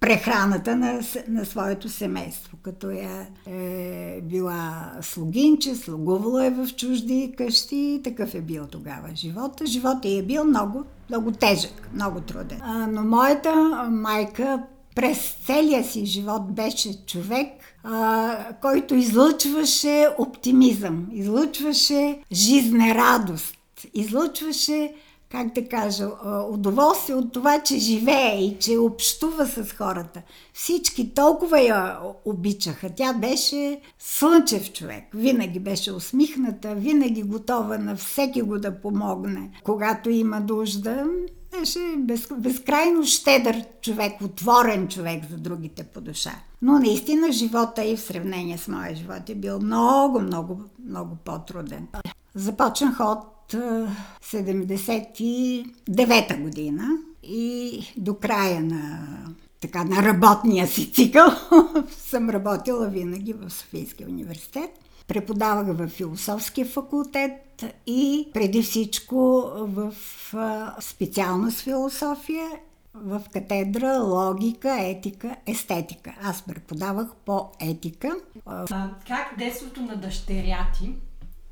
прехраната 0.00 0.76
на, 0.76 1.00
на 1.28 1.44
своето 1.44 1.88
семейство, 1.88 2.56
като 2.62 2.90
е, 2.90 3.28
е 3.46 4.20
била 4.22 4.92
слугинче, 5.02 5.74
слугувала 5.74 6.46
е 6.46 6.50
в 6.50 6.68
чужди 6.76 7.34
къщи, 7.38 8.00
такъв 8.04 8.34
е 8.34 8.40
бил 8.40 8.66
тогава 8.66 9.08
живота. 9.14 9.66
Живота 9.66 10.08
е 10.08 10.22
бил 10.22 10.44
много, 10.44 10.84
много 11.10 11.32
тежък, 11.32 11.88
много 11.94 12.20
труден. 12.20 12.60
Но 12.90 13.04
моята 13.04 13.54
майка 13.90 14.62
през 14.96 15.36
целия 15.46 15.84
си 15.84 16.06
живот 16.06 16.54
беше 16.54 17.06
човек, 17.06 17.48
а, 17.84 18.36
който 18.62 18.94
излъчваше 18.94 20.08
оптимизъм, 20.18 21.06
излъчваше 21.12 22.18
жизнерадост, 22.32 23.54
излъчваше, 23.94 24.94
как 25.28 25.54
да 25.54 25.68
кажа, 25.68 26.08
удоволствие 26.50 27.14
от 27.14 27.32
това, 27.32 27.62
че 27.62 27.78
живее 27.78 28.44
и 28.44 28.56
че 28.58 28.78
общува 28.78 29.46
с 29.46 29.72
хората. 29.72 30.22
Всички 30.52 31.14
толкова 31.14 31.60
я 31.60 31.98
обичаха. 32.24 32.90
Тя 32.96 33.12
беше 33.12 33.80
слънчев 33.98 34.72
човек. 34.72 35.04
Винаги 35.14 35.60
беше 35.60 35.92
усмихната, 35.92 36.74
винаги 36.74 37.22
готова 37.22 37.78
на 37.78 37.96
всеки 37.96 38.42
го 38.42 38.58
да 38.58 38.80
помогне. 38.80 39.50
Когато 39.64 40.10
има 40.10 40.40
нужда, 40.40 41.04
беше 41.60 41.94
без, 41.98 42.28
безкрайно 42.38 43.04
щедър 43.04 43.64
човек, 43.82 44.12
отворен 44.22 44.88
човек 44.88 45.24
за 45.30 45.36
другите 45.36 45.84
по 45.84 46.00
душа. 46.00 46.32
Но 46.62 46.78
наистина 46.78 47.32
живота 47.32 47.84
и 47.84 47.96
в 47.96 48.00
сравнение 48.00 48.58
с 48.58 48.68
моя 48.68 48.94
живот 48.94 49.28
е 49.28 49.34
бил 49.34 49.60
много, 49.60 50.20
много, 50.20 50.60
много 50.88 51.16
по-труден. 51.24 51.86
Започнах 52.34 53.00
от 53.00 53.54
а, 53.54 53.88
79-та 54.24 56.36
година 56.36 56.88
и 57.22 57.82
до 57.96 58.14
края 58.14 58.60
на, 58.60 59.08
така, 59.60 59.84
на 59.84 60.02
работния 60.02 60.66
си 60.66 60.92
цикъл 60.92 61.28
съм 61.90 62.30
работила 62.30 62.88
винаги 62.88 63.32
в 63.32 63.50
Софийския 63.50 64.08
университет. 64.08 64.70
Преподавах 65.06 65.76
в 65.76 65.88
философския 65.88 66.66
факултет 66.66 67.64
и 67.86 68.28
преди 68.34 68.62
всичко 68.62 69.50
в 69.56 69.92
специалност 70.80 71.60
философия 71.60 72.48
в 72.94 73.22
катедра 73.32 73.98
логика, 73.98 74.76
етика, 74.80 75.36
естетика. 75.46 76.14
Аз 76.22 76.42
преподавах 76.42 77.08
по 77.24 77.50
етика. 77.60 78.16
А, 78.46 78.90
как 79.08 79.38
детството 79.38 79.82
на 79.82 79.96
дъщеря 79.96 80.66
ти 80.78 80.94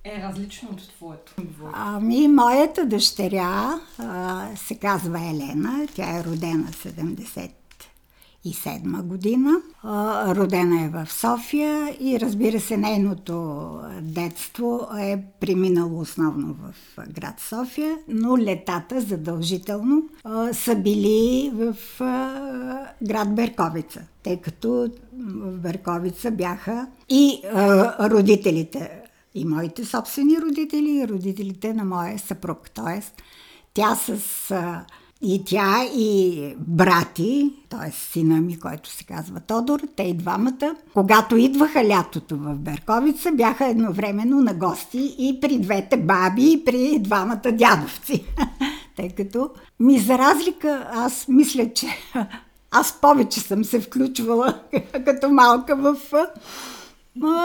е 0.04 0.22
различно 0.22 0.68
от 0.72 0.88
твоето? 0.88 1.34
Ами, 1.72 2.28
моята 2.28 2.86
дъщеря 2.86 3.80
а, 3.98 4.46
се 4.56 4.78
казва 4.78 5.20
Елена. 5.20 5.86
Тя 5.94 6.18
е 6.18 6.24
родена 6.24 6.68
70 6.68 7.50
1997 8.46 9.02
година. 9.02 9.50
Родена 10.36 10.84
е 10.84 10.88
в 10.88 11.12
София 11.12 11.96
и 12.00 12.20
разбира 12.20 12.60
се, 12.60 12.76
нейното 12.76 13.68
детство 14.02 14.88
е 14.98 15.22
преминало 15.40 16.00
основно 16.00 16.54
в 16.54 16.74
град 17.08 17.40
София, 17.40 17.98
но 18.08 18.38
летата 18.38 19.00
задължително 19.00 20.02
са 20.52 20.76
били 20.76 21.52
в 21.54 21.74
град 23.02 23.34
Берковица, 23.34 24.00
тъй 24.22 24.40
като 24.40 24.90
в 25.18 25.58
Берковица 25.58 26.30
бяха 26.30 26.86
и 27.08 27.40
родителите, 28.00 28.90
и 29.34 29.44
моите 29.44 29.84
собствени 29.84 30.38
родители, 30.42 30.90
и 30.90 31.08
родителите 31.08 31.74
на 31.74 31.84
моя 31.84 32.18
съпруг. 32.18 32.70
Тоест, 32.70 33.22
тя 33.74 33.94
с 33.94 34.40
и 35.26 35.42
тя 35.46 35.84
и 35.96 36.54
брати, 36.58 37.52
т.е. 37.68 37.90
сина 37.90 38.40
ми, 38.40 38.58
който 38.58 38.90
се 38.90 39.04
казва 39.04 39.40
Тодор, 39.40 39.80
те 39.96 40.02
и 40.02 40.14
двамата, 40.14 40.76
когато 40.92 41.36
идваха 41.36 41.88
лятото 41.88 42.36
в 42.36 42.54
Берковица, 42.54 43.32
бяха 43.32 43.66
едновременно 43.66 44.40
на 44.40 44.54
гости 44.54 45.16
и 45.18 45.38
при 45.40 45.58
двете 45.58 45.96
баби, 45.96 46.52
и 46.52 46.64
при 46.64 46.98
двамата 46.98 47.52
дядовци. 47.52 48.24
Тъй 48.96 49.10
като 49.10 49.50
ми 49.80 49.98
за 49.98 50.18
разлика, 50.18 50.88
аз 50.94 51.28
мисля, 51.28 51.72
че 51.74 51.86
аз 52.70 53.00
повече 53.00 53.40
съм 53.40 53.64
се 53.64 53.80
включвала 53.80 54.60
като 55.04 55.28
малка 55.28 55.76
в 55.76 55.96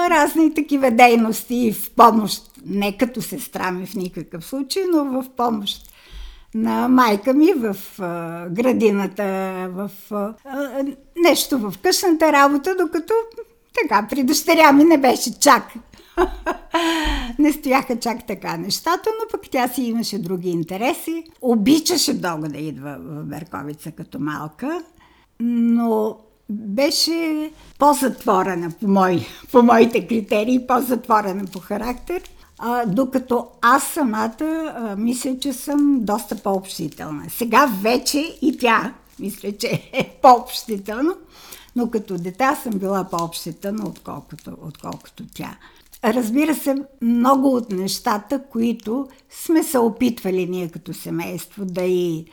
разни 0.09 0.53
такива 0.53 0.91
дейности 0.91 1.73
в 1.73 1.91
помощ, 1.91 2.51
не 2.65 2.97
като 2.97 3.21
сестра 3.21 3.71
ми 3.71 3.85
в 3.85 3.95
никакъв 3.95 4.45
случай, 4.45 4.83
но 4.93 5.05
в 5.05 5.29
помощ 5.37 5.88
на 6.55 6.87
майка 6.87 7.33
ми 7.33 7.53
в 7.53 7.75
градината, 8.51 9.23
в 9.73 9.91
нещо 11.23 11.57
в 11.57 11.73
къщната 11.83 12.31
работа, 12.31 12.75
докато 12.79 13.13
така 13.81 14.07
при 14.09 14.23
дъщеря 14.23 14.71
ми 14.71 14.83
не 14.83 14.97
беше 14.97 15.39
чак. 15.39 15.63
не 17.39 17.53
стояха 17.53 17.99
чак 17.99 18.27
така 18.27 18.57
нещата, 18.57 19.09
но 19.09 19.27
пък 19.31 19.41
тя 19.51 19.67
си 19.67 19.81
имаше 19.81 20.19
други 20.19 20.49
интереси. 20.49 21.23
Обичаше 21.41 22.13
много 22.13 22.47
да 22.47 22.57
идва 22.57 22.97
в 22.99 23.23
Берковица 23.23 23.91
като 23.91 24.19
малка, 24.19 24.83
но 25.39 26.17
беше 26.49 27.51
по-затворена 27.79 28.71
по, 28.79 28.87
мой, 28.87 29.27
по 29.51 29.63
моите 29.63 30.07
критерии, 30.07 30.67
по-затворена 30.67 31.45
по 31.45 31.59
характер– 31.59 32.21
а, 32.59 32.85
докато 32.85 33.47
аз 33.61 33.83
самата 33.83 34.35
а, 34.41 34.95
мисля, 34.97 35.39
че 35.39 35.53
съм 35.53 35.99
доста 36.01 36.35
по-общителна. 36.35 37.25
Сега 37.29 37.71
вече 37.81 38.37
и 38.41 38.57
тя 38.57 38.93
мисля, 39.19 39.51
че 39.57 39.89
е 39.93 40.17
по-общителна, 40.21 41.13
но 41.75 41.89
като 41.89 42.17
дета 42.17 42.57
съм 42.63 42.73
била 42.73 43.03
по-общителна, 43.03 43.87
отколкото, 43.87 44.57
отколкото 44.61 45.23
тя. 45.33 45.57
Разбира 46.03 46.55
се, 46.55 46.75
много 47.01 47.55
от 47.55 47.71
нещата, 47.71 48.41
които 48.51 49.07
сме 49.29 49.63
се 49.63 49.77
опитвали 49.77 50.47
ние 50.47 50.69
като 50.69 50.93
семейство 50.93 51.65
да 51.65 51.81
и 51.81 52.25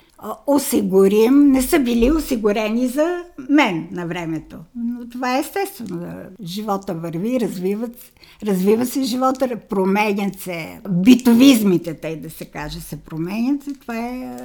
осигурим, 0.46 1.50
не 1.50 1.62
са 1.62 1.78
били 1.78 2.12
осигурени 2.12 2.88
за 2.88 3.22
мен 3.48 3.88
на 3.90 4.06
времето. 4.06 4.56
Но 4.76 5.08
това 5.08 5.36
е 5.36 5.40
естествено. 5.40 6.14
Живота 6.42 6.94
върви, 6.94 7.40
развиват, 7.40 8.12
развива 8.42 8.86
се 8.86 9.02
живота, 9.02 9.56
променят 9.68 10.40
се. 10.40 10.80
Битовизмите, 10.90 11.94
тъй 11.94 12.16
да 12.16 12.30
се 12.30 12.44
каже, 12.44 12.80
се 12.80 12.96
променят. 12.96 13.62
Това 13.80 13.98
е 13.98 14.36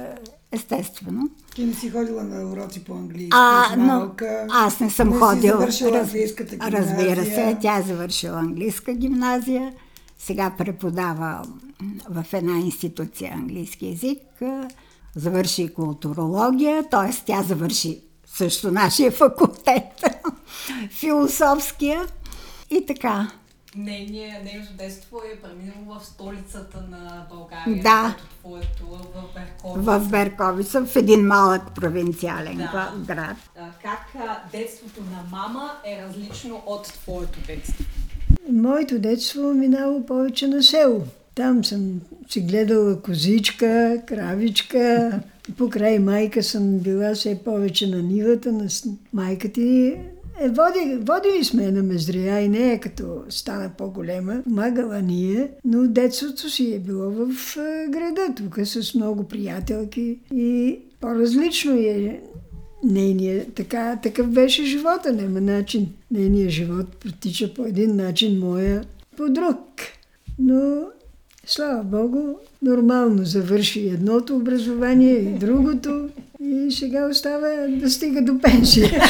естествено. 0.52 1.30
Ти 1.54 1.64
не 1.64 1.74
си 1.74 1.90
ходила 1.90 2.24
на 2.24 2.52
уроци 2.52 2.84
по 2.84 2.92
английски? 2.92 3.30
А, 3.32 3.76
но 3.76 4.10
аз 4.50 4.80
не 4.80 4.90
съм 4.90 5.08
не 5.08 5.18
ходила. 5.18 5.58
завършила 5.58 5.92
раз... 5.92 6.08
английската 6.08 6.56
гимназия. 6.56 6.80
Разбира 6.80 7.24
се, 7.24 7.58
тя 7.60 7.78
е 7.78 7.82
завършила 7.82 8.38
английска 8.38 8.94
гимназия. 8.94 9.72
Сега 10.18 10.52
преподава 10.58 11.42
в 12.10 12.24
една 12.32 12.58
институция 12.58 13.32
английски 13.34 13.86
язик 13.86 14.18
завърши 15.14 15.74
културология, 15.74 16.88
т.е. 16.90 17.24
тя 17.26 17.42
завърши 17.42 18.00
също 18.26 18.70
нашия 18.70 19.10
факултет, 19.10 20.04
философския 20.90 22.06
и 22.70 22.86
така. 22.86 23.30
Нейният, 23.76 24.44
нейното 24.44 24.72
детство 24.72 25.20
е 25.32 25.40
преминало 25.40 25.98
в 25.98 26.06
столицата 26.06 26.84
на 26.90 27.26
България, 27.30 27.82
да. 27.82 28.16
твоето 28.40 28.86
в 28.86 29.34
Берковица. 29.34 29.98
В 29.98 30.10
Берковица, 30.10 30.86
в 30.86 30.96
един 30.96 31.26
малък 31.26 31.74
провинциален 31.74 32.56
да. 32.56 32.94
град. 33.06 33.36
Как 33.82 34.12
детството 34.52 35.00
на 35.00 35.24
мама 35.30 35.72
е 35.86 36.02
различно 36.02 36.62
от 36.66 36.84
твоето 36.84 37.38
детство? 37.46 37.84
Моето 38.52 38.98
детство 38.98 39.54
минало 39.54 40.06
повече 40.06 40.48
на 40.48 40.62
село. 40.62 41.06
Там 41.34 41.64
съм 41.64 42.00
си 42.28 42.40
гледала 42.40 43.02
козичка, 43.02 44.02
кравичка. 44.06 45.20
Покрай 45.56 45.98
майка 45.98 46.42
съм 46.42 46.78
била 46.78 47.14
все 47.14 47.38
повече 47.44 47.86
на 47.86 48.02
нивата 48.02 48.52
на 48.52 48.68
майка 49.12 49.52
ти. 49.52 49.96
Е, 50.40 50.48
води, 50.48 50.98
водили 51.00 51.44
сме 51.44 51.70
на 51.70 51.82
мездрия 51.82 52.40
и 52.40 52.48
не 52.48 52.72
е 52.72 52.80
като 52.80 53.22
стана 53.28 53.70
по-голема. 53.78 54.42
Помагала 54.44 55.02
ние, 55.02 55.50
но 55.64 55.88
детството 55.88 56.50
си 56.50 56.74
е 56.74 56.78
било 56.78 57.10
в 57.10 57.56
града, 57.88 58.34
тук 58.36 58.58
с 58.64 58.94
много 58.94 59.24
приятелки 59.24 60.18
и 60.34 60.78
по-различно 61.00 61.74
е 61.74 62.20
нейния, 62.84 63.46
така, 63.54 64.00
такъв 64.02 64.28
беше 64.28 64.64
живота, 64.64 65.12
няма 65.12 65.40
начин. 65.40 65.88
Нейният 66.10 66.50
живот 66.50 66.86
протича 66.96 67.54
по 67.54 67.64
един 67.64 67.96
начин, 67.96 68.38
моя 68.38 68.84
по 69.16 69.28
друг. 69.28 69.58
Но 70.38 70.84
Слава 71.46 71.82
Богу, 71.84 72.38
нормално 72.62 73.24
завърши 73.24 73.88
едното 73.88 74.36
образование 74.36 75.14
и 75.14 75.38
другото 75.38 76.08
и 76.40 76.70
сега 76.70 77.08
остава 77.08 77.48
да 77.68 77.90
стига 77.90 78.22
до 78.22 78.40
пенсия. 78.40 78.90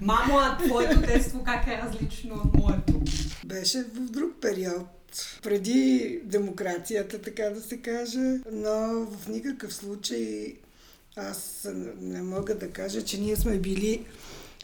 Мамо, 0.00 0.38
а 0.38 0.58
твоето 0.58 1.00
детство 1.00 1.44
как 1.44 1.66
е 1.66 1.82
различно 1.86 2.34
от 2.34 2.54
моето? 2.54 3.00
Беше 3.46 3.82
в 3.82 4.10
друг 4.10 4.32
период. 4.40 4.86
Преди 5.42 6.20
демокрацията, 6.24 7.18
така 7.18 7.42
да 7.42 7.60
се 7.60 7.76
каже, 7.76 8.40
но 8.52 9.06
в 9.06 9.28
никакъв 9.28 9.74
случай 9.74 10.54
аз 11.16 11.68
не 12.00 12.22
мога 12.22 12.54
да 12.54 12.70
кажа, 12.70 13.02
че 13.02 13.20
ние 13.20 13.36
сме 13.36 13.58
били 13.58 14.04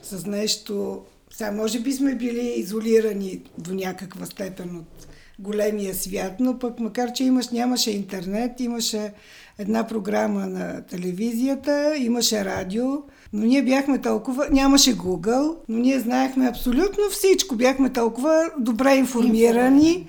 с 0.03 0.27
нещо... 0.27 1.05
Сега, 1.31 1.53
може 1.53 1.81
би 1.81 1.93
сме 1.93 2.15
били 2.15 2.55
изолирани 2.57 3.43
до 3.59 3.75
някаква 3.75 4.27
степен 4.27 4.77
от 4.77 5.07
големия 5.39 5.95
свят, 5.95 6.33
но 6.41 6.59
пък 6.59 6.81
макар, 6.81 7.13
че 7.13 7.25
имаш, 7.25 7.49
нямаше 7.49 7.91
интернет, 7.91 8.61
имаше 8.61 9.13
една 9.59 9.87
програма 9.87 10.47
на 10.47 10.83
телевизията, 10.83 11.97
имаше 11.97 12.45
радио, 12.45 12.85
но 13.33 13.47
ние 13.47 13.63
бяхме 13.63 13.99
толкова, 13.99 14.47
нямаше 14.51 14.97
Google, 14.97 15.55
но 15.69 15.79
ние 15.79 16.01
знаехме 16.01 16.49
абсолютно 16.49 17.11
всичко, 17.11 17.55
бяхме 17.55 17.93
толкова 17.93 18.51
добре 18.59 18.95
информирани, 18.95 20.09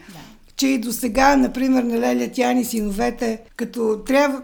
че 0.55 0.67
и 0.67 0.77
до 0.77 0.91
сега, 0.91 1.35
например, 1.35 1.83
на 1.83 1.99
Леля 1.99 2.31
Тяни 2.31 2.65
синовете, 2.65 3.41
като 3.55 3.99
трябва 4.05 4.41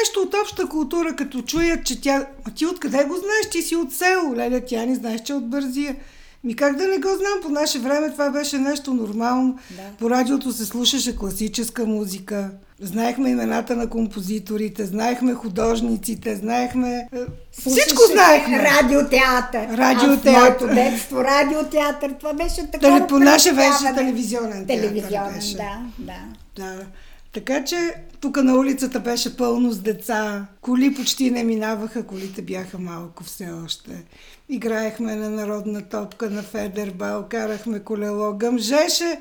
нещо 0.00 0.20
от 0.20 0.34
обща 0.42 0.68
култура, 0.68 1.16
като 1.16 1.42
чуят, 1.42 1.84
че 1.84 2.00
тя... 2.00 2.26
А 2.44 2.50
ти 2.50 2.66
откъде 2.66 3.04
го 3.04 3.14
знаеш? 3.14 3.50
Ти 3.50 3.62
си 3.62 3.76
от 3.76 3.92
село. 3.92 4.34
Леля 4.36 4.60
Тяни 4.60 4.94
знаеш, 4.94 5.20
че 5.20 5.32
е 5.32 5.36
от 5.36 5.50
Бързия. 5.50 5.96
Ми 6.44 6.56
как 6.56 6.76
да 6.76 6.88
не 6.88 6.98
го 6.98 7.08
знам? 7.08 7.42
По 7.42 7.48
наше 7.48 7.78
време 7.78 8.10
това 8.10 8.30
беше 8.30 8.58
нещо 8.58 8.94
нормално. 8.94 9.58
Да. 9.70 9.82
По 9.98 10.10
радиото 10.10 10.52
се 10.52 10.64
слушаше 10.64 11.16
класическа 11.16 11.86
музика. 11.86 12.50
Знаехме 12.80 13.30
имената 13.30 13.76
на 13.76 13.90
композиторите, 13.90 14.84
знаехме 14.84 15.34
художниците, 15.34 16.36
знаехме... 16.36 17.08
Е, 17.12 17.18
всичко 17.52 18.02
знаехме. 18.12 18.58
Радиотеатър. 18.58 19.78
Радиотеатър. 19.78 20.68
Аз 20.68 20.74
детство, 20.74 21.24
радиотеатър. 21.24 22.14
Това 22.18 22.32
беше 22.32 22.70
така. 22.70 22.90
Дали, 22.90 23.06
по 23.06 23.18
наше 23.18 23.52
беше 23.52 23.94
телевизионен 23.94 24.66
театър. 24.66 24.88
Телевизионен, 24.88 25.34
беше. 25.34 25.56
да, 25.56 25.78
да. 25.98 26.14
да. 26.56 26.86
Така 27.32 27.64
че 27.64 27.94
тук 28.20 28.42
на 28.42 28.58
улицата 28.58 29.00
беше 29.00 29.36
пълно 29.36 29.72
с 29.72 29.80
деца. 29.80 30.46
Коли 30.60 30.94
почти 30.94 31.30
не 31.30 31.44
минаваха, 31.44 32.06
колите 32.06 32.42
бяха 32.42 32.78
малко 32.78 33.24
все 33.24 33.48
още. 33.64 34.04
Играехме 34.48 35.16
на 35.16 35.30
народна 35.30 35.82
топка, 35.82 36.30
на 36.30 36.42
федербал, 36.42 37.26
карахме 37.28 37.80
колело, 37.80 38.32
гъмжеше. 38.32 39.20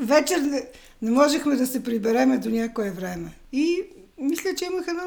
Вечер 0.00 0.40
не, 0.40 0.66
не 1.02 1.10
можехме 1.10 1.56
да 1.56 1.66
се 1.66 1.82
прибереме 1.82 2.38
до 2.38 2.50
някое 2.50 2.90
време. 2.90 3.32
И 3.52 3.82
мисля, 4.20 4.54
че 4.56 4.64
имах 4.64 4.88
едно 4.88 5.02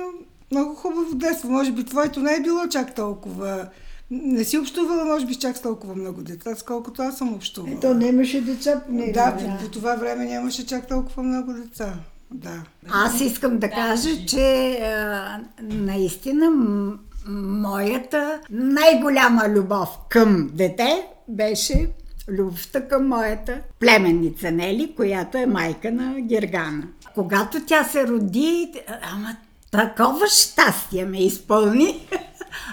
много 0.52 0.76
хубаво 0.76 1.16
детство. 1.16 1.50
Може 1.50 1.72
би 1.72 1.84
твоето 1.84 2.20
не 2.20 2.34
е 2.34 2.42
било 2.42 2.68
чак 2.68 2.96
толкова 2.96 3.70
не 4.12 4.44
си 4.44 4.58
общувала, 4.58 5.06
може 5.06 5.26
би, 5.26 5.36
чак 5.36 5.58
с 5.58 5.62
толкова 5.62 5.96
много 5.96 6.22
деца, 6.22 6.56
сколкото 6.56 7.02
аз 7.02 7.18
съм 7.18 7.34
общувала. 7.34 7.76
Ето 7.76 7.94
нямаше 7.94 8.42
деца 8.42 8.82
нея. 8.90 9.14
Да, 9.14 9.38
по, 9.38 9.66
по 9.66 9.72
това 9.72 9.96
време 9.96 10.26
нямаше 10.26 10.66
чак 10.66 10.88
толкова 10.88 11.24
много 11.24 11.54
деца. 11.54 11.94
Да. 12.34 12.64
Аз 12.90 13.22
искам 13.22 13.58
да 13.58 13.70
кажа, 13.70 14.26
че 14.28 14.72
а, 14.82 15.40
наистина 15.62 16.50
м- 16.50 16.94
моята 17.28 18.40
най-голяма 18.50 19.50
любов 19.50 19.90
към 20.10 20.50
дете 20.54 21.08
беше 21.28 21.90
любовта 22.30 22.88
към 22.88 23.08
моята 23.08 23.60
племенница 23.80 24.52
Нели, 24.52 24.94
която 24.96 25.38
е 25.38 25.46
майка 25.46 25.92
на 25.92 26.22
Гергана. 26.22 26.84
Когато 27.16 27.66
тя 27.66 27.84
се 27.84 28.08
роди, 28.08 28.74
ама 29.02 29.36
такова 29.72 30.28
щастие 30.28 31.06
ме 31.06 31.18
изпълни. 31.18 32.08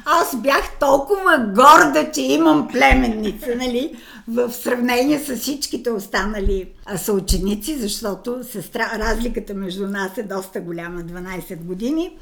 Аз 0.04 0.36
бях 0.36 0.78
толкова 0.80 1.38
горда, 1.38 2.10
че 2.14 2.20
имам 2.20 2.68
племенница, 2.68 3.46
нали, 3.56 3.96
в 4.28 4.52
сравнение 4.52 5.18
с 5.18 5.36
всичките 5.36 5.90
останали 5.90 6.68
съученици, 6.96 7.78
защото 7.78 8.44
сестра, 8.44 8.90
разликата 8.98 9.54
между 9.54 9.86
нас 9.86 10.18
е 10.18 10.22
доста 10.22 10.60
голяма, 10.60 11.00
12 11.00 11.56
години. 11.64 12.18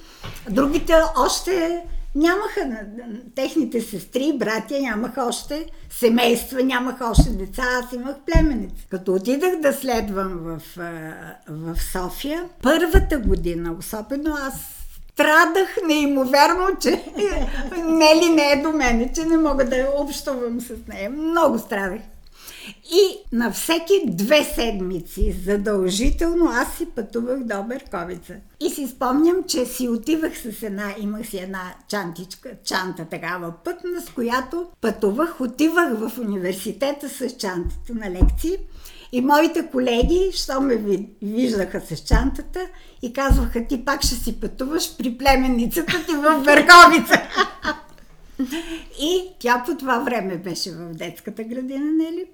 Другите 0.50 0.94
още 1.16 1.82
нямаха, 2.14 2.86
техните 3.34 3.80
сестри, 3.80 4.32
братя 4.38 4.80
нямаха 4.80 5.24
още 5.24 5.66
семейства, 5.90 6.62
нямаха 6.62 7.10
още 7.10 7.30
деца, 7.30 7.62
аз 7.82 7.92
имах 7.92 8.16
племенец. 8.26 8.72
Като 8.90 9.14
отидах 9.14 9.60
да 9.62 9.72
следвам 9.72 10.38
в, 10.38 10.60
в 11.48 11.76
София, 11.92 12.44
първата 12.62 13.18
година, 13.18 13.76
особено 13.78 14.36
аз 14.40 14.77
страдах 15.18 15.68
неимоверно, 15.86 16.66
че 16.80 16.90
Нели 17.84 18.28
не 18.28 18.52
е 18.52 18.62
до 18.62 18.72
мене, 18.72 19.12
че 19.14 19.24
не 19.24 19.38
мога 19.38 19.64
да 19.64 19.90
общувам 19.96 20.60
с 20.60 20.72
нея. 20.88 21.10
Много 21.10 21.58
страдах. 21.58 22.00
И 22.92 23.18
на 23.32 23.52
всеки 23.52 24.02
две 24.06 24.44
седмици 24.44 25.32
задължително 25.44 26.50
аз 26.50 26.76
си 26.76 26.86
пътувах 26.86 27.38
до 27.38 27.62
Берковица. 27.62 28.34
И 28.60 28.70
си 28.70 28.86
спомням, 28.86 29.36
че 29.48 29.66
си 29.66 29.88
отивах 29.88 30.38
с 30.38 30.62
една, 30.62 30.94
имах 30.98 31.26
си 31.26 31.38
една 31.38 31.74
чантичка, 31.88 32.50
чанта 32.64 33.04
такава 33.04 33.52
пътна, 33.64 34.00
с 34.00 34.10
която 34.10 34.66
пътувах, 34.80 35.40
отивах 35.40 35.92
в 35.94 36.18
университета 36.18 37.08
с 37.08 37.36
чантата 37.36 37.94
на 37.94 38.10
лекции. 38.10 38.58
И 39.12 39.20
моите 39.20 39.70
колеги, 39.72 40.30
що 40.34 40.60
ме 40.60 40.76
виждаха 41.22 41.80
с 41.80 42.04
чантата 42.04 42.60
и 43.02 43.12
казваха, 43.12 43.66
ти 43.66 43.84
пак 43.84 44.02
ще 44.02 44.14
си 44.14 44.40
пътуваш 44.40 44.96
при 44.96 45.18
племенницата 45.18 46.04
ти 46.06 46.14
в 46.14 46.38
Върховица. 46.38 47.22
и 49.00 49.22
тя 49.38 49.62
по 49.66 49.76
това 49.76 49.98
време 49.98 50.36
беше 50.36 50.70
в 50.70 50.94
детската 50.94 51.44
градина, 51.44 51.92
нели? 51.92 52.24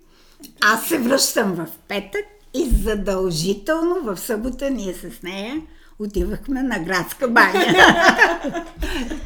Аз 0.61 0.87
се 0.87 0.99
връщам 0.99 1.55
в 1.55 1.67
петък 1.89 2.25
и 2.55 2.69
задължително 2.85 4.01
в 4.03 4.17
събота 4.17 4.71
ние 4.71 4.95
с 4.95 5.23
нея 5.23 5.63
отивахме 5.99 6.63
на 6.63 6.79
градска 6.79 7.29
баня. 7.29 7.75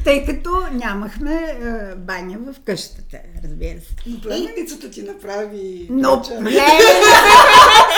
Тъй 0.03 0.25
като 0.25 0.49
нямахме 0.73 1.33
е, 1.33 1.95
баня 1.95 2.37
в 2.37 2.55
къщата, 2.65 3.17
разбира 3.43 3.79
се. 3.79 3.95
Но 4.07 4.21
племеницата 4.21 4.89
ти 4.89 5.01
направи... 5.01 5.87
Но 5.89 6.21
племеницата 6.21 6.69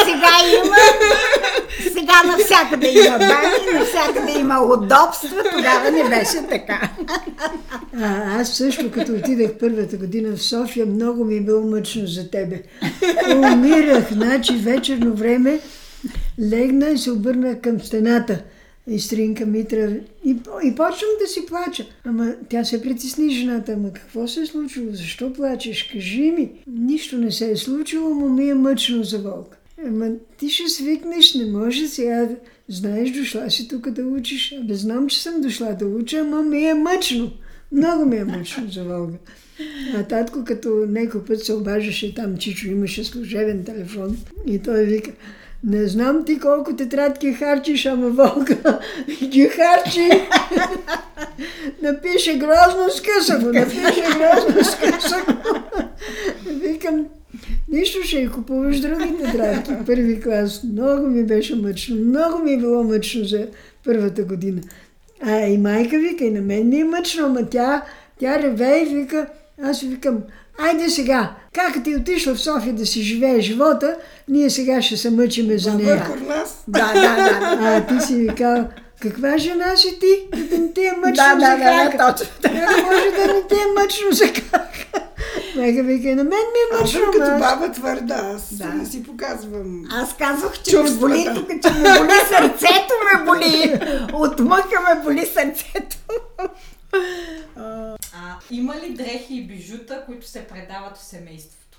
сега 0.05 0.31
има... 0.63 0.75
Сега 1.93 2.13
навсякъде 2.25 2.89
има 2.89 3.17
бани, 3.17 3.79
навсякъде 3.79 4.39
има 4.39 4.61
удобства, 4.61 5.43
тогава 5.57 5.91
не 5.91 6.03
беше 6.09 6.47
така. 6.49 6.89
А, 8.01 8.41
аз 8.41 8.49
също, 8.49 8.91
като 8.91 9.11
отидах 9.11 9.51
първата 9.59 9.97
година 9.97 10.35
в 10.35 10.43
София, 10.43 10.85
много 10.85 11.25
ми 11.25 11.35
е 11.35 11.41
било 11.41 11.61
мъчно 11.61 12.07
за 12.07 12.29
тебе. 12.29 12.61
Умирах, 13.35 14.13
значи 14.13 14.55
вечерно 14.55 15.15
време 15.15 15.59
легна 16.51 16.89
и 16.89 16.97
се 16.97 17.11
обърна 17.11 17.61
към 17.61 17.79
стената. 17.79 18.43
Истринка 18.87 19.45
Митра 19.45 19.99
и, 20.25 20.29
и 20.63 20.75
почвам 20.75 21.09
да 21.21 21.27
си 21.27 21.45
плача. 21.45 21.85
Ама 22.05 22.33
тя 22.49 22.63
се 22.63 22.81
притесни 22.81 23.29
жената. 23.29 23.71
Ама 23.71 23.93
какво 23.93 24.27
се 24.27 24.41
е 24.41 24.45
случило? 24.45 24.87
Защо 24.91 25.33
плачеш? 25.33 25.83
Кажи 25.83 26.31
ми. 26.31 26.51
Нищо 26.67 27.17
не 27.17 27.31
се 27.31 27.51
е 27.51 27.57
случило, 27.57 28.09
но 28.09 28.29
ми 28.29 28.49
е 28.49 28.53
мъчно 28.53 29.03
за 29.03 29.19
Волк. 29.19 29.57
Ама 29.87 30.11
ти 30.37 30.49
ще 30.49 30.69
свикнеш, 30.69 31.33
не 31.33 31.45
може 31.45 31.87
сега. 31.87 32.29
Знаеш, 32.67 33.11
дошла 33.11 33.51
си 33.51 33.67
тук 33.67 33.89
да 33.89 34.05
учиш. 34.05 34.55
Абе, 34.61 34.73
знам, 34.73 35.07
че 35.07 35.21
съм 35.21 35.41
дошла 35.41 35.75
да 35.79 35.85
уча, 35.85 36.19
ама 36.19 36.43
ми 36.43 36.65
е 36.65 36.73
мъчно. 36.73 37.31
Много 37.71 38.05
ми 38.05 38.17
е 38.17 38.23
мъчно 38.23 38.71
за 38.71 38.83
Волга. 38.83 39.17
А 39.95 40.03
татко, 40.03 40.43
като 40.45 40.69
някой 40.69 41.25
път 41.25 41.45
се 41.45 41.53
обаждаше 41.53 42.15
там, 42.15 42.37
Чичо 42.37 42.67
имаше 42.67 43.03
служебен 43.03 43.63
телефон 43.63 44.17
и 44.47 44.59
той 44.59 44.85
вика, 44.85 45.11
не 45.63 45.87
знам 45.87 46.25
ти 46.25 46.39
колко 46.39 46.75
тетрадки 46.75 47.33
харчиш, 47.33 47.85
ама 47.85 48.09
Волга 48.09 48.79
ги 49.23 49.47
харчи. 49.47 50.09
напише 51.81 52.37
грозно 52.37 52.89
скъсано, 52.89 53.51
напише 53.51 54.01
грозно 54.01 54.63
скъсано. 54.63 55.37
Викам, 56.61 57.05
нищо 57.69 57.97
ще 58.03 58.29
купуваш 58.29 58.79
други 58.79 59.17
тетрадки. 59.17 59.71
Първи 59.85 60.21
клас. 60.21 60.63
Много 60.63 61.07
ми 61.07 61.23
беше 61.23 61.55
мъчно. 61.55 61.95
Много 61.95 62.43
ми 62.43 62.53
е 62.53 62.57
било 62.57 62.83
мъчно 62.83 63.23
за 63.23 63.47
първата 63.85 64.23
година. 64.23 64.61
А 65.21 65.47
и 65.47 65.57
майка 65.57 65.99
вика, 65.99 66.25
и 66.25 66.31
на 66.31 66.41
мен 66.41 66.69
ми 66.69 66.79
е 66.79 66.83
мъчно, 66.83 67.25
ама 67.25 67.49
тя, 67.49 67.85
тя 68.19 68.39
реве 68.39 68.81
и 68.81 68.95
вика, 68.95 69.27
аз 69.63 69.81
викам, 69.81 70.17
Айде 70.61 70.89
сега, 70.89 71.31
как 71.53 71.83
ти 71.83 71.95
отишла 71.95 72.35
в 72.35 72.41
София 72.41 72.73
да 72.73 72.85
си 72.85 73.01
живее 73.01 73.39
живота, 73.41 73.95
ние 74.27 74.49
сега 74.49 74.81
ще 74.81 74.97
се 74.97 75.09
мъчиме 75.11 75.57
за 75.57 75.73
нея. 75.73 76.07
Да, 76.67 76.93
да, 76.93 77.01
да. 77.01 77.59
А 77.61 77.85
ти 77.87 78.05
си 78.05 78.13
ми 78.13 78.35
казал, 78.35 78.67
каква 79.01 79.37
жена 79.37 79.75
си 79.75 79.99
ти? 79.99 80.39
Да 80.39 80.57
не 80.57 80.73
ти 80.73 80.81
е 80.81 80.93
мъчно 80.97 81.13
Да, 81.15 81.29
за 81.29 81.35
да, 81.37 81.57
да, 81.57 81.89
как? 81.89 81.97
да, 81.97 82.15
точно. 82.15 82.33
Може 82.83 83.11
да 83.17 83.33
не 83.33 83.41
ти 83.43 83.55
е 83.55 83.81
мъчно 83.81 84.11
за 84.11 84.25
как? 84.25 84.67
Майка 85.55 85.83
вика, 85.83 86.07
на 86.07 86.15
мен 86.15 86.27
ми 86.27 86.35
е 86.61 86.73
Аз 86.73 86.81
мъчно. 86.81 86.99
съм 86.99 87.11
като 87.11 87.31
аз- 87.31 87.39
баба 87.39 87.71
твърда, 87.71 88.31
аз 88.35 88.53
Да. 88.53 88.65
не 88.67 88.85
си 88.85 89.03
показвам. 89.03 89.83
Аз 89.93 90.15
казвах, 90.15 90.53
че 90.59 90.77
ме 90.77 90.91
боли 90.91 91.27
тук, 91.35 91.47
че 91.49 91.69
ме 91.71 91.97
боли 91.97 92.11
сърцето, 92.29 92.93
ме 93.05 93.25
боли. 93.25 93.79
От 94.13 94.39
мъка 94.39 94.79
ме 94.85 95.03
боли 95.03 95.25
сърцето. 95.25 95.97
А, 98.23 98.35
има 98.51 98.75
ли 98.75 98.93
дрехи 98.93 99.35
и 99.35 99.43
бижута, 99.47 100.03
които 100.05 100.27
се 100.27 100.47
предават 100.47 100.97
в 100.97 101.03
семейството? 101.03 101.77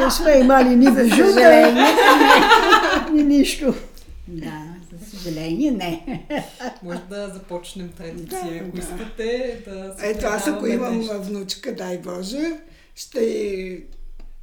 Не 0.00 0.10
сме 0.10 0.32
имали 0.32 0.76
ни 0.76 0.86
съжаление. 0.86 1.86
ни 3.12 3.22
нищо. 3.22 3.74
Да, 4.28 4.62
за 4.92 5.10
съжаление 5.10 5.70
не. 5.70 6.26
Може 6.82 6.98
да 7.10 7.28
започнем 7.28 7.88
традиция, 7.88 8.44
Да, 8.44 8.56
ако 8.56 8.76
да. 8.76 8.82
искате 8.82 9.60
да 9.66 9.94
се 9.98 10.10
Ето 10.10 10.26
аз 10.26 10.46
ако 10.46 10.66
имам 10.66 10.98
нещо. 10.98 11.22
внучка, 11.22 11.74
дай 11.74 11.98
Боже, 11.98 12.60
ще 12.94 13.82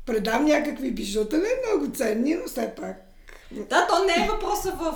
предам 0.05 0.45
някакви 0.45 0.91
бижута, 0.91 1.37
не 1.37 1.47
много 1.67 1.91
ценни, 1.95 2.35
но 2.35 2.47
все 2.47 2.73
пак. 2.77 3.03
Да, 3.51 3.87
то 3.87 4.03
не 4.03 4.25
е 4.25 4.29
въпроса 4.29 4.71
в 4.71 4.93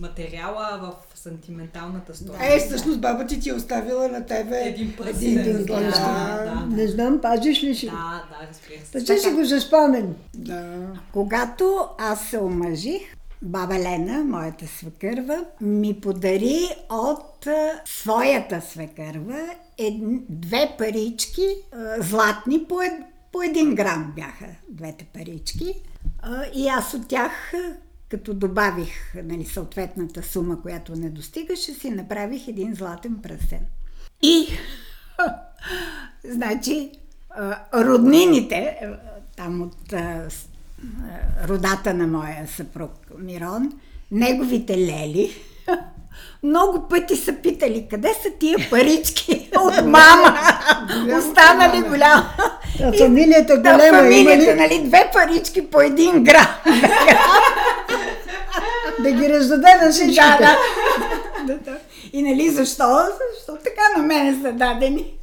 материала, 0.00 0.80
в 1.12 1.18
сантименталната 1.18 2.14
стойност. 2.14 2.44
Е, 2.44 2.58
всъщност 2.58 3.00
баба 3.00 3.26
ти 3.26 3.40
ти 3.40 3.50
е 3.50 3.54
оставила 3.54 4.08
на 4.08 4.26
тебе 4.26 4.56
Един 4.58 4.96
пръстен. 4.96 5.38
един 5.38 5.56
да, 5.56 5.66
пръстен. 5.66 6.04
да, 6.44 6.66
Не 6.70 6.88
знам, 6.88 7.20
пазиш 7.20 7.62
ли 7.62 7.74
си? 7.74 7.86
го? 7.86 7.92
Да, 7.92 8.24
да, 8.30 8.48
разбира 8.48 8.86
се. 8.86 8.92
Пази 9.06 9.20
си 9.20 9.30
го 9.30 9.44
за 9.44 9.60
спомен. 9.60 10.14
да. 10.34 10.86
Когато 11.12 11.88
аз 11.98 12.20
се 12.20 12.38
омъжих, 12.38 13.02
баба 13.42 13.74
Лена, 13.74 14.24
моята 14.24 14.66
свекърва, 14.66 15.44
ми 15.60 16.00
подари 16.00 16.60
от 16.90 17.46
своята 17.84 18.60
свекърва 18.60 19.40
ед, 19.78 19.94
две 20.28 20.74
парички, 20.78 21.46
златни, 21.98 22.64
по, 22.64 22.82
ед, 22.82 22.92
по 23.32 23.42
един 23.42 23.74
грам 23.74 24.12
бяха 24.16 24.46
двете 24.68 25.04
парички. 25.04 25.74
И 26.54 26.68
аз 26.68 26.94
от 26.94 27.08
тях, 27.08 27.52
като 28.10 28.34
добавих 28.34 29.14
нали, 29.14 29.44
съответната 29.44 30.22
сума, 30.22 30.62
която 30.62 30.96
не 30.96 31.10
достигаше, 31.10 31.74
си 31.74 31.90
направих 31.90 32.48
един 32.48 32.74
златен 32.74 33.18
пръстен. 33.22 33.60
И, 34.22 34.46
значи, 36.24 36.92
роднините, 37.74 38.78
там 39.36 39.62
от 39.62 39.92
родата 41.48 41.94
на 41.94 42.06
моя 42.06 42.48
съпруг 42.48 42.92
Мирон, 43.18 43.72
неговите 44.10 44.78
лели, 44.78 45.30
много 46.42 46.88
пъти 46.88 47.16
са 47.16 47.32
питали, 47.32 47.86
къде 47.90 48.14
са 48.22 48.28
тия 48.38 48.58
парички 48.70 49.50
от 49.60 49.76
мама? 49.86 50.38
Останали 51.18 51.88
голяма. 51.88 52.30
А 52.82 52.92
фамилията 52.98 53.62
Да, 53.62 53.72
голема 53.72 53.86
има 53.88 53.98
фамилията, 53.98 54.52
ли? 54.52 54.60
нали, 54.60 54.82
две 54.84 55.10
парички 55.12 55.70
по 55.70 55.80
един 55.80 56.24
грам. 56.24 56.46
Да 59.02 59.12
ги 59.12 59.28
раздаде 59.28 59.74
на 59.82 59.90
всички. 59.90 60.14
да, 60.14 60.38
да. 60.38 60.56
да, 61.46 61.58
да. 61.58 61.78
И 62.12 62.22
нали 62.22 62.48
защо? 62.48 62.98
Защо 63.36 63.56
така 63.64 63.82
на 63.96 64.02
мене 64.02 64.42
са 64.42 64.52
дадени? 64.52 65.14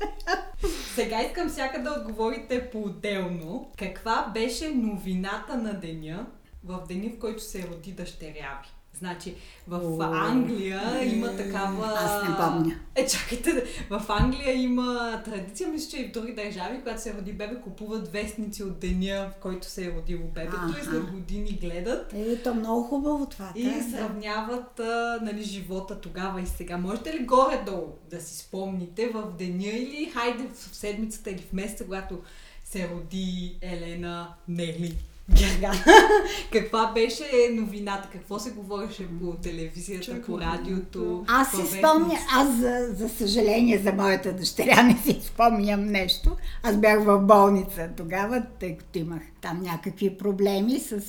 Сега 0.95 1.21
искам 1.21 1.49
всяка 1.49 1.83
да 1.83 1.91
отговорите 1.91 2.69
по-отделно. 2.71 3.71
Каква 3.79 4.31
беше 4.33 4.71
новината 4.75 5.57
на 5.57 5.73
деня, 5.73 6.25
в 6.65 6.79
деня, 6.87 7.09
в 7.17 7.19
който 7.19 7.43
се 7.43 7.63
роди 7.71 7.91
дъщеря 7.91 8.59
ви? 8.63 8.69
Значи, 8.99 9.35
в 9.67 10.03
Англия 10.03 10.81
има 11.15 11.37
такава... 11.37 11.93
Аз 11.97 12.29
не 12.29 12.35
помня. 12.35 12.75
Е, 12.95 13.07
чакайте, 13.07 13.63
в 13.89 14.05
Англия 14.09 14.53
има 14.53 15.21
традиция, 15.25 15.69
мисля, 15.69 15.89
че 15.89 15.97
и 15.97 16.07
в 16.07 16.11
други 16.11 16.33
държави, 16.33 16.79
когато 16.79 17.01
се 17.01 17.13
роди 17.13 17.33
бебе, 17.33 17.55
купуват 17.63 18.11
вестници 18.11 18.63
от 18.63 18.79
деня, 18.79 19.31
в 19.31 19.41
който 19.41 19.67
се 19.67 19.85
е 19.85 19.91
родило 19.91 20.23
бебето 20.35 20.57
и 20.67 20.71
Аха. 20.71 20.85
след 20.85 21.11
години 21.11 21.59
гледат 21.61 22.13
Е, 22.13 22.35
то 22.43 22.53
много 22.53 22.83
хубаво 22.83 23.25
това. 23.25 23.51
и 23.55 23.63
да. 23.63 23.83
сравняват 23.97 24.79
а, 24.79 25.19
нали, 25.21 25.43
живота 25.43 26.01
тогава 26.01 26.41
и 26.41 26.45
сега. 26.47 26.77
Можете 26.77 27.13
ли 27.13 27.25
горе-долу 27.25 27.87
да 28.09 28.21
си 28.21 28.37
спомните 28.37 29.07
в 29.09 29.31
деня 29.37 29.67
или 29.67 30.11
хайде 30.13 30.43
в 30.53 30.75
седмицата 30.75 31.31
или 31.31 31.41
в 31.41 31.53
месеца, 31.53 31.85
когато 31.85 32.19
се 32.65 32.89
роди 32.89 33.57
Елена 33.61 34.27
Нели? 34.47 34.95
Гергана. 35.31 35.83
Каква 36.51 36.91
беше 36.95 37.23
новината? 37.51 38.09
Какво 38.13 38.39
се 38.39 38.51
говореше 38.51 39.07
по 39.21 39.33
телевизията, 39.33 40.21
по 40.21 40.39
радиото? 40.39 41.25
Аз 41.27 41.51
си 41.51 41.57
вестниците? 41.57 41.87
спомня, 41.87 42.17
аз 42.35 42.55
за, 42.55 42.87
за 42.93 43.09
съжаление 43.09 43.77
за 43.77 43.93
моята 43.93 44.33
дъщеря 44.33 44.83
не 44.83 44.97
си 44.97 45.21
спомням 45.23 45.85
нещо. 45.85 46.37
Аз 46.63 46.77
бях 46.77 47.03
в 47.03 47.19
болница 47.19 47.89
тогава, 47.97 48.43
тъй 48.59 48.77
като 48.77 48.99
имах 48.99 49.21
там 49.41 49.61
някакви 49.61 50.17
проблеми 50.17 50.79
с 50.79 51.01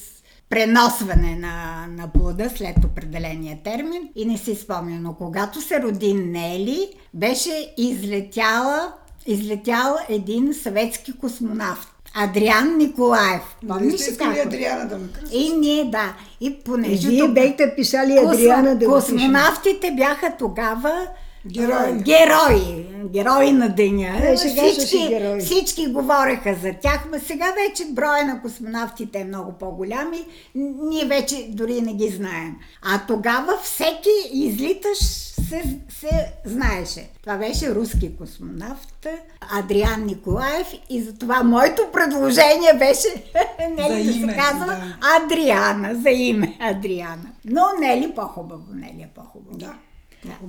преносване 0.48 1.36
на, 1.36 1.86
на 1.90 2.12
плода 2.12 2.50
след 2.50 2.84
определения 2.84 3.58
термин 3.64 4.08
и 4.14 4.24
не 4.24 4.38
си 4.38 4.54
спомням. 4.54 5.02
Но 5.02 5.14
когато 5.14 5.60
се 5.60 5.82
роди 5.82 6.14
Нели, 6.14 6.92
беше 7.14 7.74
излетяла, 7.76 8.92
излетял 9.26 9.96
един 10.08 10.54
съветски 10.54 11.12
космонавт. 11.18 11.97
Адриан 12.14 12.76
Николаев. 12.76 13.42
Нали 13.62 13.78
Помниш 13.80 14.08
ли 14.08 14.16
как? 14.16 14.36
Адриана 14.38 14.86
да 14.86 14.98
ме 14.98 15.08
кръсти? 15.10 15.36
И 15.36 15.48
ние, 15.50 15.84
да. 15.84 16.12
И 16.40 16.46
И 16.46 16.54
понеже 16.54 17.08
вие 17.08 17.20
тук- 17.20 17.32
бехте 17.32 17.74
писали 17.76 18.18
Адриана 18.18 18.76
да 18.76 18.86
го 18.88 18.94
пишем. 18.96 19.16
Космонавтите 19.16 19.90
бяха 19.90 20.32
тогава 20.38 21.06
Герои. 21.46 21.92
герои. 21.94 22.86
Герои 23.04 23.52
на 23.52 23.68
деня. 23.68 24.16
Е, 24.22 24.36
си 24.36 25.06
герои. 25.08 25.40
всички 25.40 25.86
говореха 25.86 26.56
за 26.62 26.72
тях, 26.72 27.04
но 27.12 27.18
сега 27.20 27.46
вече 27.58 27.84
броя 27.86 28.24
на 28.24 28.42
космонавтите 28.42 29.18
е 29.18 29.24
много 29.24 29.52
по-голям 29.52 30.12
и 30.14 30.24
ние 30.82 31.04
вече 31.04 31.46
дори 31.48 31.80
не 31.80 31.94
ги 31.94 32.08
знаем. 32.08 32.54
А 32.84 33.06
тогава 33.06 33.58
всеки 33.62 34.08
излиташ 34.32 34.98
се, 35.48 35.78
се 35.88 36.32
знаеше. 36.44 37.08
Това 37.22 37.36
беше 37.36 37.74
руски 37.74 38.16
космонавт 38.16 39.06
Адриан 39.58 40.06
Николаев 40.06 40.66
и 40.90 41.02
затова 41.02 41.42
моето 41.42 41.82
предложение 41.92 42.74
беше 42.78 43.08
Нели 43.76 44.04
да 44.04 44.12
се 44.12 44.36
казва 44.36 44.66
да. 44.66 44.96
Адриана, 45.22 45.94
за 45.94 46.10
име 46.10 46.56
Адриана. 46.60 47.32
Но 47.44 47.62
Нели 47.80 48.12
по-хубаво, 48.14 48.64
Нели 48.74 49.02
е 49.02 49.08
по-хубаво. 49.14 49.58
Да. 49.58 49.74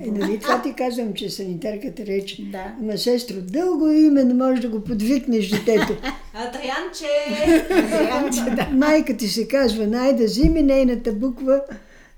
Е, 0.00 0.10
нали 0.10 0.38
това 0.40 0.62
ти 0.62 0.74
казвам, 0.74 1.14
че 1.14 1.30
санитарката 1.30 2.06
рече. 2.06 2.42
Да. 2.42 2.74
Ама 2.80 2.98
сестро, 2.98 3.36
дълго 3.40 3.90
име 3.90 4.24
не 4.24 4.34
можеш 4.34 4.60
да 4.60 4.68
го 4.68 4.84
подвикнеш 4.84 5.48
детето. 5.48 5.96
Адрианче! 6.34 7.06
Адрианче, 7.70 8.56
да. 8.56 8.68
Майка 8.72 9.16
ти 9.16 9.28
се 9.28 9.48
казва, 9.48 9.86
найде 9.86 10.24
вземи 10.24 10.62
нейната 10.62 11.12
буква 11.12 11.60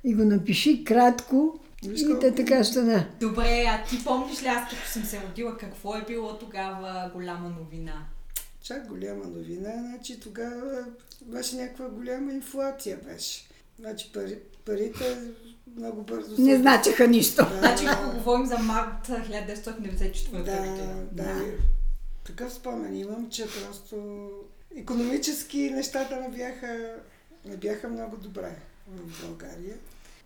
и 0.05 0.14
го 0.14 0.25
напиши 0.25 0.85
кратко 0.85 1.59
и 1.83 2.16
те 2.21 2.35
така 2.35 2.64
стана. 2.64 3.07
Добре, 3.21 3.64
а 3.68 3.85
ти 3.85 4.05
помниш 4.05 4.42
ли 4.42 4.47
аз 4.47 4.71
като 4.71 4.88
съм 4.88 5.05
се 5.05 5.21
родила, 5.23 5.57
какво 5.57 5.97
е 5.97 6.05
било 6.07 6.38
тогава 6.38 7.11
голяма 7.14 7.49
новина? 7.49 8.07
Чак 8.62 8.88
голяма 8.88 9.25
новина, 9.25 9.71
значи 9.79 10.21
тогава 10.21 10.85
беше 11.23 11.57
някаква 11.57 11.88
голяма 11.88 12.33
инфлация 12.33 12.99
беше. 13.09 13.45
Значи 13.79 14.11
пари, 14.14 14.38
парите 14.64 15.18
много 15.77 16.03
бързо. 16.03 16.42
Не 16.42 16.57
значеха 16.57 17.07
нищо. 17.09 17.47
Значи, 17.59 17.85
ако 17.87 18.12
говорим 18.16 18.47
за 18.47 18.59
март 18.59 19.09
1994 19.09 20.31
Да, 20.33 20.38
година. 20.59 20.95
да. 21.12 21.23
Да. 21.25 21.40
Такъв 22.25 22.53
спомен 22.53 22.97
имам, 22.97 23.31
че 23.31 23.47
просто 23.47 24.29
економически 24.77 25.71
нещата 25.71 26.16
не 26.21 26.29
бяха, 26.29 26.95
не 27.45 27.57
бяха 27.57 27.88
много 27.88 28.16
добре 28.16 28.57
в 28.88 29.27
България. 29.27 29.75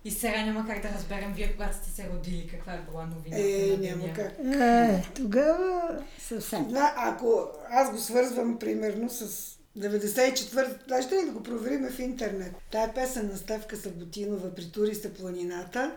И 0.07 0.11
сега 0.11 0.41
няма 0.41 0.65
как 0.67 0.81
да 0.81 0.89
разберем 0.89 1.33
вие, 1.35 1.51
когато 1.51 1.77
сте 1.77 1.89
се 1.91 2.09
родили, 2.09 2.47
каква 2.47 2.73
е 2.73 2.81
била 2.81 3.05
новината 3.05 3.43
Е, 3.43 3.77
няма 3.79 4.01
деня. 4.01 4.13
как. 4.15 4.31
А, 4.51 5.01
тогава 5.15 5.99
Съвсем. 6.19 6.67
Да, 6.67 6.93
ако 6.97 7.41
аз 7.71 7.91
го 7.91 7.97
свързвам 7.97 8.59
примерно 8.59 9.09
с 9.09 9.25
94, 9.77 10.67
даже 10.87 11.07
да 11.07 11.31
го 11.31 11.43
проверим 11.43 11.87
в 11.87 11.99
интернет. 11.99 12.51
Тая 12.71 12.93
песен 12.93 13.27
на 13.27 13.37
Стевка 13.37 13.77
Саботинова 13.77 14.55
при 14.55 14.65
туриста 14.65 15.09
планината, 15.11 15.91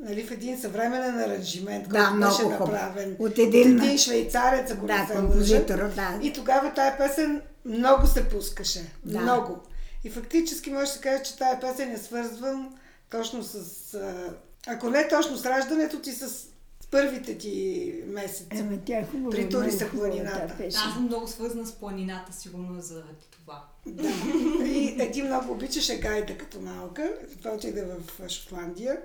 нали, 0.00 0.22
в 0.22 0.30
един 0.30 0.60
съвременен 0.60 1.18
аранжимент, 1.20 1.88
Да, 1.88 1.98
който 2.00 2.20
беше 2.20 2.42
хубав. 2.44 2.58
направен 2.60 3.16
От 3.18 3.38
един- 3.38 3.76
от 3.76 3.82
един 3.82 3.98
швейцарец, 3.98 4.70
ако 4.70 4.86
Да, 4.86 4.98
не 4.98 5.06
се 5.06 5.14
композитор, 5.14 5.78
да. 5.88 6.18
И 6.22 6.32
тогава 6.32 6.74
тая 6.74 6.98
песен 6.98 7.42
много 7.64 8.06
се 8.06 8.28
пускаше. 8.28 8.80
Да. 9.04 9.20
Много. 9.20 9.58
И 10.04 10.10
фактически 10.10 10.70
може 10.70 10.82
да 10.82 10.88
се 10.88 11.00
каже, 11.00 11.22
че 11.22 11.36
тая 11.36 11.60
песен 11.60 11.92
е 11.92 11.98
свързвам 11.98 12.74
точно 13.10 13.42
с... 13.42 13.54
а, 13.94 14.34
Ако 14.66 14.90
не 14.90 15.08
точно 15.08 15.36
с 15.36 15.46
раждането 15.46 15.98
ти, 15.98 16.12
с, 16.12 16.46
първите 16.90 17.38
ти 17.38 17.94
месеци. 18.06 18.46
Ема 18.50 18.78
тя 18.78 18.98
е 18.98 19.06
хубава. 19.06 19.30
При 19.30 19.48
туриста 19.48 19.90
планината. 19.90 20.54
песен. 20.58 20.80
Аз 20.86 20.94
съм 20.94 21.02
много 21.02 21.28
свързана 21.28 21.66
с 21.66 21.72
планината, 21.72 22.32
сигурно 22.32 22.80
заради 22.80 23.26
това. 23.32 23.64
Да. 23.86 24.08
И 24.64 24.96
е, 24.98 25.10
ти 25.10 25.22
много 25.22 25.52
обичаше 25.52 25.98
гайда 25.98 26.38
като 26.38 26.60
малка, 26.60 27.12
затова 27.30 27.50
отиде 27.50 27.84
в 27.84 28.28
Шотландия, 28.28 28.96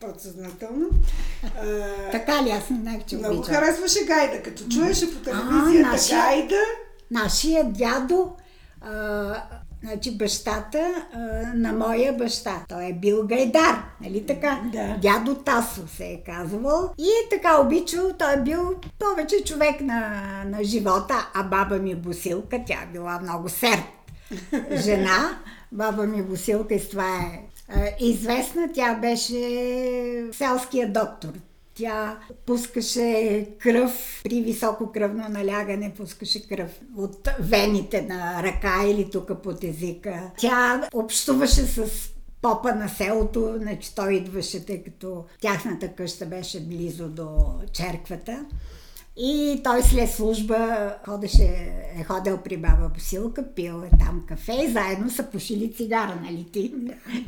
подсъзнателно. 0.00 0.90
А, 1.56 2.10
Така 2.10 2.42
ли? 2.42 2.50
Аз 2.50 2.70
не 2.70 2.76
знаех, 2.76 3.04
че 3.04 3.16
много 3.16 3.36
обичам. 3.36 3.54
харесваше 3.54 4.04
гайда, 4.04 4.42
като 4.42 4.68
чуеше 4.68 5.14
по 5.14 5.20
телевизията 5.20 5.90
нашия- 5.90 6.18
гайда. 6.22 6.60
Нашия 7.10 7.64
дядо, 7.64 8.32
а, 8.80 9.42
значи 9.84 10.16
бащата 10.18 11.04
а, 11.12 11.18
на 11.54 11.72
моя 11.72 12.12
баща, 12.12 12.64
той 12.68 12.84
е 12.84 12.92
бил 12.92 13.26
гайдар, 13.26 13.84
нали 14.00 14.26
така? 14.26 14.60
Да. 14.72 14.96
Дядо 15.02 15.34
Тасо 15.34 15.88
се 15.88 16.04
е 16.04 16.22
казвал. 16.26 16.94
И 16.98 17.08
е 17.08 17.28
така 17.30 17.60
обичал, 17.60 18.12
той 18.18 18.34
е 18.34 18.42
бил 18.42 18.74
повече 18.98 19.44
човек 19.44 19.80
на, 19.80 20.22
на 20.46 20.64
живота, 20.64 21.30
а 21.34 21.42
баба 21.42 21.76
ми 21.76 21.94
Босилка, 21.94 22.60
тя 22.66 22.74
е 22.74 22.92
била 22.92 23.20
много 23.22 23.48
серд 23.48 23.84
жена. 24.84 25.38
Баба 25.72 26.06
ми 26.06 26.22
Босилка 26.22 26.74
и 26.74 26.80
с 26.80 26.88
това 26.88 27.16
е 27.16 27.40
а, 27.68 27.80
известна. 28.00 28.68
Тя 28.74 28.94
беше 28.94 30.28
селския 30.32 30.92
доктор. 30.92 31.32
Тя 31.74 32.18
пускаше 32.46 33.46
кръв 33.58 34.20
при 34.24 34.42
високо 34.42 34.92
кръвно 34.92 35.28
налягане, 35.28 35.94
пускаше 35.96 36.48
кръв 36.48 36.70
от 36.96 37.28
вените 37.40 38.02
на 38.02 38.42
ръка 38.42 38.84
или 38.86 39.10
тук 39.10 39.42
под 39.42 39.64
езика. 39.64 40.30
Тя 40.38 40.88
общуваше 40.94 41.62
с 41.62 42.10
попа 42.42 42.74
на 42.74 42.88
селото, 42.88 43.54
значи 43.58 43.94
той 43.94 44.14
идваше, 44.14 44.66
тъй 44.66 44.82
като 44.82 45.24
тяхната 45.40 45.88
къща 45.88 46.26
беше 46.26 46.60
близо 46.60 47.08
до 47.08 47.54
черквата. 47.72 48.46
И 49.16 49.60
той 49.64 49.82
след 49.82 50.10
служба 50.10 50.90
ходеше, 51.06 51.42
е 52.00 52.04
ходил 52.04 52.36
при 52.36 52.56
баба 52.56 52.90
Босилка, 52.94 53.44
пил 53.54 53.82
е 53.84 53.98
там 53.98 54.24
кафе 54.28 54.52
и 54.52 54.72
заедно 54.72 55.10
са 55.10 55.22
пушили 55.22 55.72
цигара, 55.72 56.18
нали 56.22 56.46
ти? 56.52 56.72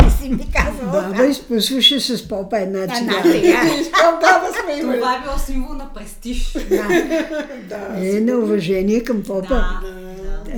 Не 0.03 0.11
си 0.11 0.29
ми 0.29 0.47
казвала. 0.53 1.03
Баба 1.09 1.27
изпосваше 1.27 2.01
с 2.01 2.29
попа 2.29 2.59
една 2.59 2.79
Една 2.83 2.95
цигара. 2.95 3.23
цигара. 3.23 3.71
Баба 4.21 4.47
сме 4.65 4.81
имали. 4.81 4.99
Това 4.99 5.17
е 5.17 5.23
било 5.23 5.39
символ 5.39 5.75
на 5.75 5.93
престиж. 5.95 6.53
Да, 7.69 7.97
Е, 7.97 8.21
на 8.21 8.39
уважение 8.39 9.05
към 9.05 9.23
попа. 9.23 9.49
Да. 9.49 9.81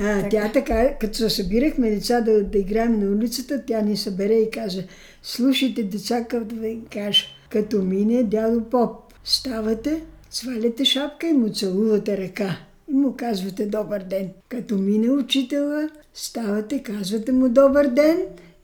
А, 0.01 0.29
тя 0.29 0.51
така, 0.51 0.97
като 0.97 1.17
се 1.17 1.29
събирахме 1.29 1.89
деца 1.89 2.21
да, 2.21 2.43
да 2.43 2.57
играем 2.57 2.99
на 2.99 3.11
улицата, 3.11 3.63
тя 3.67 3.81
ни 3.81 3.97
събере 3.97 4.33
и 4.33 4.51
каже, 4.51 4.87
слушайте 5.23 5.83
деца, 5.83 6.23
като 6.23 6.45
да 6.45 6.55
ви 6.55 6.79
кажа, 6.93 7.25
като 7.49 7.81
мине 7.81 8.23
дядо 8.23 8.63
Поп, 8.63 8.91
ставате, 9.23 10.01
сваляте 10.29 10.85
шапка 10.85 11.27
и 11.27 11.33
му 11.33 11.49
целувате 11.49 12.17
ръка. 12.17 12.57
и 12.91 12.93
му 12.93 13.15
казвате 13.17 13.65
добър 13.65 14.03
ден. 14.03 14.29
Като 14.49 14.77
мине 14.77 15.11
учителя, 15.11 15.89
ставате, 16.13 16.83
казвате 16.83 17.31
му 17.31 17.49
добър 17.49 17.87
ден 17.87 18.17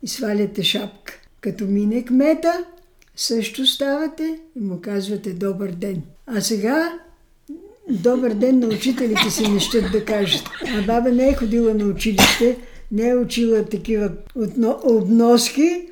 и 0.03 0.07
сваляте 0.07 0.63
шапка. 0.63 1.13
Като 1.41 1.65
мине 1.65 2.05
кмета, 2.05 2.65
също 3.15 3.67
ставате 3.67 4.39
и 4.55 4.59
му 4.59 4.81
казвате 4.81 5.33
добър 5.33 5.71
ден. 5.71 6.01
А 6.27 6.41
сега 6.41 6.99
добър 7.89 8.33
ден 8.33 8.59
на 8.59 8.67
учителите 8.67 9.29
си 9.29 9.47
не 9.47 9.59
ще 9.59 9.81
да 9.81 10.05
кажат. 10.05 10.43
А 10.77 10.81
баба 10.81 11.11
не 11.11 11.29
е 11.29 11.35
ходила 11.35 11.73
на 11.73 11.85
училище, 11.85 12.57
не 12.91 13.09
е 13.09 13.15
учила 13.15 13.65
такива 13.65 14.11
отно, 14.35 14.79
обноски, 14.83 15.87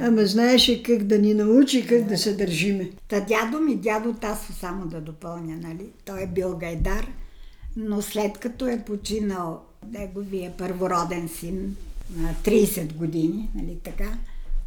ама 0.00 0.26
знаеше 0.26 0.82
как 0.82 1.04
да 1.04 1.18
ни 1.18 1.34
научи, 1.34 1.86
как 1.86 2.04
да 2.04 2.18
се 2.18 2.32
държиме. 2.32 2.90
Та 3.08 3.20
дядо 3.20 3.60
ми, 3.60 3.76
дядо 3.76 4.12
Тасо, 4.12 4.52
само 4.52 4.86
да 4.86 5.00
допълня, 5.00 5.56
нали? 5.62 5.86
Той 6.04 6.22
е 6.22 6.26
бил 6.26 6.56
гайдар, 6.56 7.06
но 7.76 8.02
след 8.02 8.38
като 8.38 8.66
е 8.66 8.82
починал 8.86 9.62
неговия 9.92 10.52
първороден 10.58 11.28
син 11.28 11.76
на 12.16 12.34
30 12.44 12.94
години, 12.94 13.50
нали 13.54 13.78
така, 13.84 14.08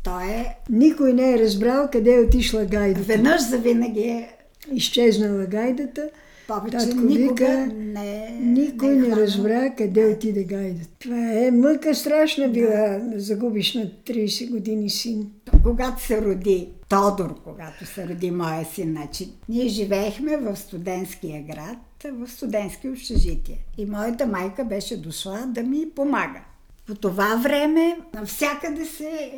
той 0.03 0.23
е 0.23 0.55
Никой 0.69 1.13
не 1.13 1.33
е 1.33 1.39
разбрал 1.39 1.89
къде 1.91 2.15
е 2.15 2.19
отишла 2.19 2.65
гайдата. 2.65 3.05
веднъж 3.05 3.41
за 3.41 3.57
винаги 3.57 4.01
е 4.01 4.35
Изчезнала 4.73 5.45
гайдата, 5.45 6.09
повече 6.49 6.77
Татко 6.77 7.01
никога 7.01 7.45
вика, 7.45 7.67
не 7.75 8.37
никой 8.41 8.87
не 8.87 9.05
хванал. 9.05 9.23
разбра 9.23 9.75
къде 9.77 10.05
отиде 10.05 10.43
гайдата. 10.43 10.89
Това 10.99 11.33
е 11.33 11.51
мъка 11.51 11.95
страшна 11.95 12.47
била 12.47 12.99
да 12.99 13.19
загубиш 13.19 13.73
на 13.73 13.85
30 13.85 14.51
години 14.51 14.89
син. 14.89 15.31
Когато 15.63 16.03
се 16.03 16.21
роди 16.21 16.69
Тодор, 16.89 17.43
когато 17.43 17.85
се 17.85 18.07
роди 18.07 18.31
моя 18.31 18.65
син, 18.65 18.91
значи, 18.91 19.31
ние 19.49 19.67
живеехме 19.67 20.37
в 20.37 20.55
студентския 20.55 21.43
град, 21.43 21.77
в 22.13 22.31
студентски 22.31 22.89
общежитие. 22.89 23.57
И 23.77 23.85
моята 23.85 24.27
майка 24.27 24.65
беше 24.65 25.01
дошла 25.01 25.43
да 25.47 25.63
ми 25.63 25.85
помага. 25.95 26.41
По 26.87 26.95
това 26.95 27.35
време 27.43 27.97
навсякъде 28.13 28.85
се 28.85 29.31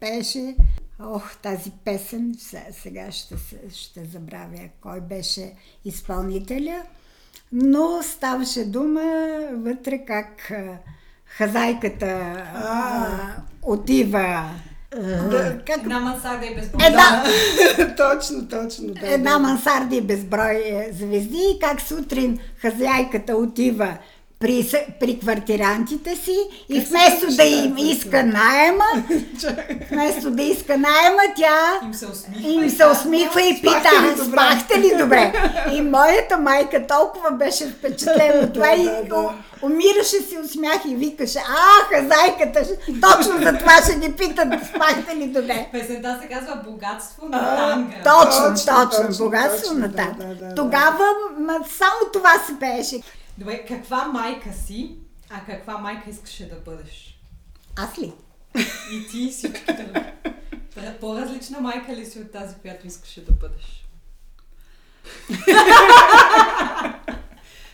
пеше 0.00 0.54
Ох, 1.02 1.36
тази 1.36 1.70
песен, 1.84 2.34
се- 2.38 2.66
сега 2.72 3.12
ще, 3.12 3.34
ще 3.74 4.04
забравя 4.04 4.68
кой 4.80 5.00
беше 5.00 5.52
изпълнителя, 5.84 6.82
но 7.52 8.02
ставаше 8.02 8.64
дума 8.64 9.02
вътре 9.52 9.98
как 10.06 10.52
хазайката 11.24 12.06
а, 12.54 13.08
отива 13.62 14.50
да, 15.30 15.58
как 15.66 15.76
Една 15.76 16.00
мансарда 16.00 16.46
и 16.46 16.54
безброй. 16.54 16.86
Една, 16.86 17.24
точно, 17.96 18.48
точно. 18.48 18.86
Да, 18.94 19.14
една 19.14 19.32
да. 19.32 19.38
мансарда 19.38 19.96
и 19.96 20.00
безброй 20.00 20.56
е, 20.56 20.92
звезди 20.92 21.38
и 21.56 21.58
как 21.60 21.80
сутрин 21.80 22.38
хазяйката 22.56 23.36
отива 23.36 23.98
при, 24.40 24.66
при 25.00 25.18
квартирантите 25.18 26.16
си 26.16 26.36
и 26.68 26.80
вместо 26.80 27.26
да 27.28 27.42
им 27.44 27.74
иска 27.78 28.22
найема, 28.24 28.84
вместо 29.90 30.30
да 30.30 30.42
иска 30.42 30.72
найема, 30.72 31.22
тя 31.36 31.80
Им 31.84 31.94
се 31.94 32.06
усмихва. 32.06 32.50
им 32.50 32.64
и 32.64 32.70
се 32.70 32.78
казва, 32.78 32.92
усмихва 32.92 33.42
и 33.42 33.56
Спахте 33.58 33.88
пита, 34.08 34.24
спахте 34.24 34.78
ли 34.78 34.92
добре? 34.98 35.32
И 35.72 35.82
моята 35.82 36.38
майка 36.38 36.86
толкова 36.88 37.30
беше 37.30 37.66
впечатлена 37.66 38.40
от 38.40 38.52
това 38.52 38.70
и 38.70 38.84
Да, 38.84 39.02
да. 39.04 39.16
у- 39.16 39.30
умираше 39.62 40.16
си 40.18 40.38
от 40.38 40.50
смях 40.50 40.84
и 40.86 40.94
викаше, 40.96 41.38
а, 41.38 41.56
хазайката, 41.86 42.60
точно 43.02 43.42
за 43.42 43.58
това 43.58 43.82
ще 43.84 43.96
ни 43.96 44.12
питат, 44.12 44.48
спахте 44.66 45.16
ли 45.16 45.26
добре? 45.26 45.68
Песента 45.72 46.18
се 46.22 46.28
казва 46.28 46.56
Богатство 46.66 47.26
на 47.26 47.56
танга. 47.56 47.96
Точно, 47.96 48.42
Точно, 48.44 48.74
точно, 48.74 49.06
точно, 49.06 49.24
богатство 49.24 49.60
точно, 49.62 49.74
на 49.74 49.88
да, 49.88 49.96
тата. 49.96 50.24
да, 50.26 50.34
да, 50.36 50.54
Тогава 50.54 51.04
само 51.68 52.12
това 52.12 52.32
се 52.46 52.52
пееше. 52.60 52.96
Добре, 53.38 53.64
каква 53.68 54.04
майка 54.04 54.52
си, 54.52 54.96
а 55.30 55.40
каква 55.46 55.78
майка 55.78 56.10
искаше 56.10 56.48
да 56.48 56.56
бъдеш? 56.56 57.18
Аз 57.76 57.98
ли? 57.98 58.12
И 58.92 59.06
ти 59.10 59.22
и 59.22 59.30
всички 59.30 59.64
други. 59.66 60.06
По- 60.74 60.98
По-различна 61.00 61.60
майка 61.60 61.96
ли 61.96 62.06
си 62.06 62.18
от 62.18 62.32
тази, 62.32 62.54
която 62.54 62.86
искаше 62.86 63.24
да 63.24 63.32
бъдеш? 63.32 63.86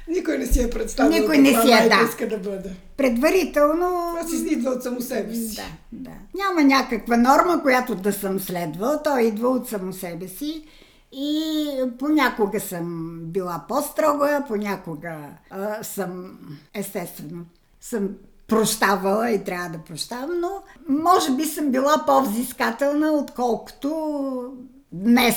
Никой 0.09 0.39
не 0.39 0.47
си 0.47 0.63
е 0.63 0.71
представил 0.71 1.21
Никой 1.21 1.39
не 1.39 1.49
си 1.49 1.73
е, 1.73 1.89
да. 1.89 2.07
иска 2.09 2.29
да 2.29 2.39
бъде. 2.39 2.71
Предварително... 2.97 4.15
Това 4.19 4.29
си 4.29 4.47
идва 4.51 4.71
от 4.71 4.83
само 4.83 5.01
себе 5.01 5.35
си. 5.35 5.57
Да, 5.57 5.63
да. 5.93 6.11
Няма 6.35 6.63
някаква 6.65 7.17
норма, 7.17 7.63
която 7.63 7.95
да 7.95 8.13
съм 8.13 8.41
следвал. 8.41 9.01
Той 9.05 9.23
идва 9.23 9.49
от 9.49 9.69
само 9.69 9.93
себе 9.93 10.29
си. 10.29 10.65
И 11.13 11.69
понякога 11.99 12.61
съм 12.61 13.19
била 13.23 13.65
по-строга, 13.69 14.45
понякога 14.49 15.29
а, 15.51 15.85
съм, 15.85 16.39
естествено, 16.75 17.45
съм 17.81 18.09
прощавала 18.47 19.31
и 19.31 19.45
трябва 19.45 19.69
да 19.69 19.85
прощавам, 19.85 20.41
но 20.41 20.63
може 20.89 21.33
би 21.33 21.45
съм 21.45 21.71
била 21.71 22.05
по-взискателна, 22.07 23.13
отколкото 23.13 24.53
днес, 24.93 25.37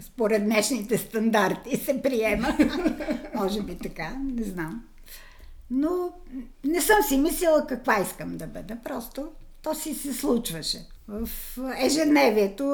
според 0.00 0.44
днешните 0.44 0.98
стандарти 0.98 1.76
се 1.76 2.02
приема. 2.02 2.56
може 3.34 3.62
би 3.62 3.78
така, 3.78 4.16
не 4.34 4.42
знам. 4.42 4.84
Но 5.70 6.12
не 6.64 6.80
съм 6.80 6.96
си 7.08 7.18
мислила 7.18 7.66
каква 7.66 8.00
искам 8.00 8.36
да 8.36 8.46
бъда. 8.46 8.76
Просто 8.84 9.28
то 9.62 9.74
си 9.74 9.94
се 9.94 10.12
случваше. 10.12 10.86
В 11.08 11.28
ежедневието 11.78 12.64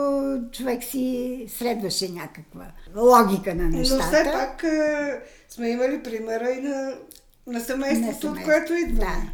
човек 0.52 0.84
си 0.84 1.46
следваше 1.58 2.08
някаква 2.08 2.66
логика 2.96 3.54
на 3.54 3.64
нещата. 3.68 4.02
Но 4.02 4.12
все 4.12 4.24
пак 4.32 4.62
е, 4.62 5.20
сме 5.48 5.68
имали 5.68 6.02
примера 6.02 6.50
и 6.50 6.60
на, 6.60 6.94
на 7.46 7.60
семейството, 7.60 8.06
На 8.06 8.10
от 8.10 8.20
семейство. 8.20 8.44
което 8.44 8.74
идваме. 8.74 9.10
Да. 9.10 9.30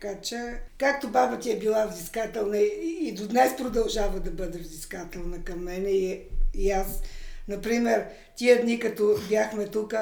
Така 0.00 0.20
че, 0.20 0.60
както 0.78 1.08
баба 1.08 1.38
ти 1.38 1.52
е 1.52 1.58
била 1.58 1.86
взискателна 1.86 2.58
и, 2.58 2.98
и 3.00 3.12
до 3.12 3.28
днес 3.28 3.56
продължава 3.56 4.20
да 4.20 4.30
бъде 4.30 4.58
взискателна 4.58 5.42
към 5.44 5.64
мене 5.64 5.90
и, 5.90 6.20
и 6.54 6.70
аз, 6.70 7.02
например, 7.48 8.04
тия 8.36 8.62
дни, 8.62 8.78
като 8.78 9.14
бяхме 9.28 9.66
тук, 9.66 9.94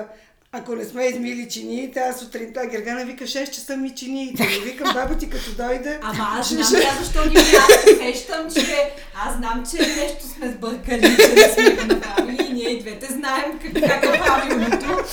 ако 0.55 0.75
не 0.75 0.85
сме 0.85 1.05
измили 1.05 1.49
чиниите, 1.49 2.01
аз 2.01 2.21
сутринта 2.21 2.67
Гергана 2.67 3.05
вика 3.05 3.25
6 3.25 3.51
часа 3.51 3.77
ми 3.77 3.91
чиниите. 3.91 4.43
И 4.57 4.61
викам, 4.61 4.91
баба 4.95 5.19
ти 5.19 5.29
като 5.29 5.53
дойде, 5.53 5.99
Ама 6.03 6.27
аз 6.31 6.47
ще- 6.47 6.55
знам 6.55 6.67
ще- 6.67 6.81
тя 6.81 7.05
защо 7.05 7.31
ги 7.31 7.37
аз 7.37 7.83
се 7.83 7.97
сещам, 7.97 8.51
че 8.51 8.93
аз 9.17 9.37
знам, 9.37 9.65
че 9.71 9.77
нещо 9.79 10.27
сме 10.29 10.51
сбъркали, 10.51 11.17
че 11.17 11.35
не 11.35 11.49
сме 11.49 11.77
го 11.77 11.87
направили 11.87 12.47
и 12.51 12.53
ние 12.53 12.69
и 12.69 12.81
двете 12.81 13.07
знаем 13.07 13.59
как, 13.63 13.73
как 13.83 14.05
е 14.05 14.21
правилното. 14.21 15.05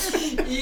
И 0.50 0.62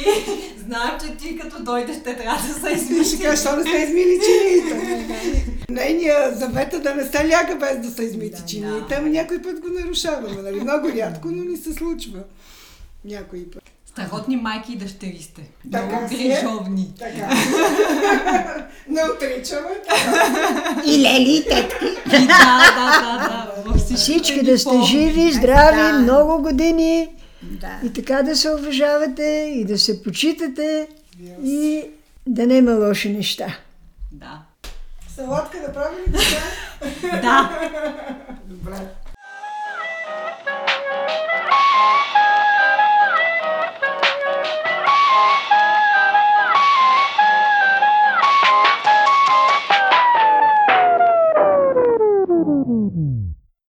знам, 0.57 0.97
че 1.01 1.17
ти 1.17 1.39
като 1.39 1.63
дойдеш, 1.63 1.95
те 2.03 2.17
трябва 2.17 2.41
да 2.47 2.53
са 2.53 2.87
Ти 2.87 3.03
ще 3.05 3.23
кажеш, 3.23 3.39
защо 3.39 3.55
не 3.55 3.61
сте 3.61 3.77
измили 3.77 4.19
чиниите? 4.25 5.05
Нейният 5.69 6.39
завет 6.39 6.73
е 6.73 6.79
да 6.79 6.95
не 6.95 7.05
се 7.05 7.27
ляга 7.27 7.55
без 7.55 7.79
да 7.79 7.91
са 7.91 8.03
измити 8.03 8.41
чиниите, 8.47 8.95
ами 8.97 9.09
някой 9.09 9.41
път 9.41 9.59
го 9.59 9.67
нарушаваме. 9.69 10.41
Нали? 10.41 10.61
Много 10.61 10.87
рядко, 10.89 11.27
но 11.27 11.43
ни 11.43 11.57
се 11.57 11.73
случва. 11.73 12.19
Някой 13.05 13.45
път. 13.53 13.63
Страхотни 13.97 14.36
майки 14.36 14.73
и 14.73 14.75
дъщери 14.75 15.19
сте. 15.21 15.41
Така 15.71 15.86
Много 15.86 16.05
е. 16.05 16.07
грижовни. 16.10 16.93
Така. 16.99 17.29
не 18.89 19.01
отричаме. 19.03 19.69
И 20.86 21.01
лели, 21.01 21.38
и 21.38 21.43
тетки. 21.43 21.86
И 21.86 22.10
да, 22.10 22.17
да, 22.17 23.63
да, 23.65 23.73
да. 23.73 23.95
всички 23.95 24.43
да 24.43 24.60
сте 24.60 24.81
живи, 24.81 25.31
здрави, 25.31 25.81
Да. 25.81 25.99
много 25.99 26.41
години 26.41 27.10
Да. 27.41 27.79
и 27.83 27.93
така 27.93 28.23
да 28.23 28.36
се 28.36 28.51
уважавате 28.51 29.51
и 29.55 29.65
да 29.65 29.77
се 29.77 30.03
почитате 30.03 30.88
и 31.43 31.83
да 32.27 32.47
няма 32.47 32.71
лоши 32.71 33.10
неща. 33.10 33.57
Да. 34.12 34.41
Салатка 35.15 35.57
да 35.67 35.73
правим 35.73 35.99
ли 36.07 36.19
така? 37.01 37.21
Да. 37.21 37.60
Добре. 38.45 38.75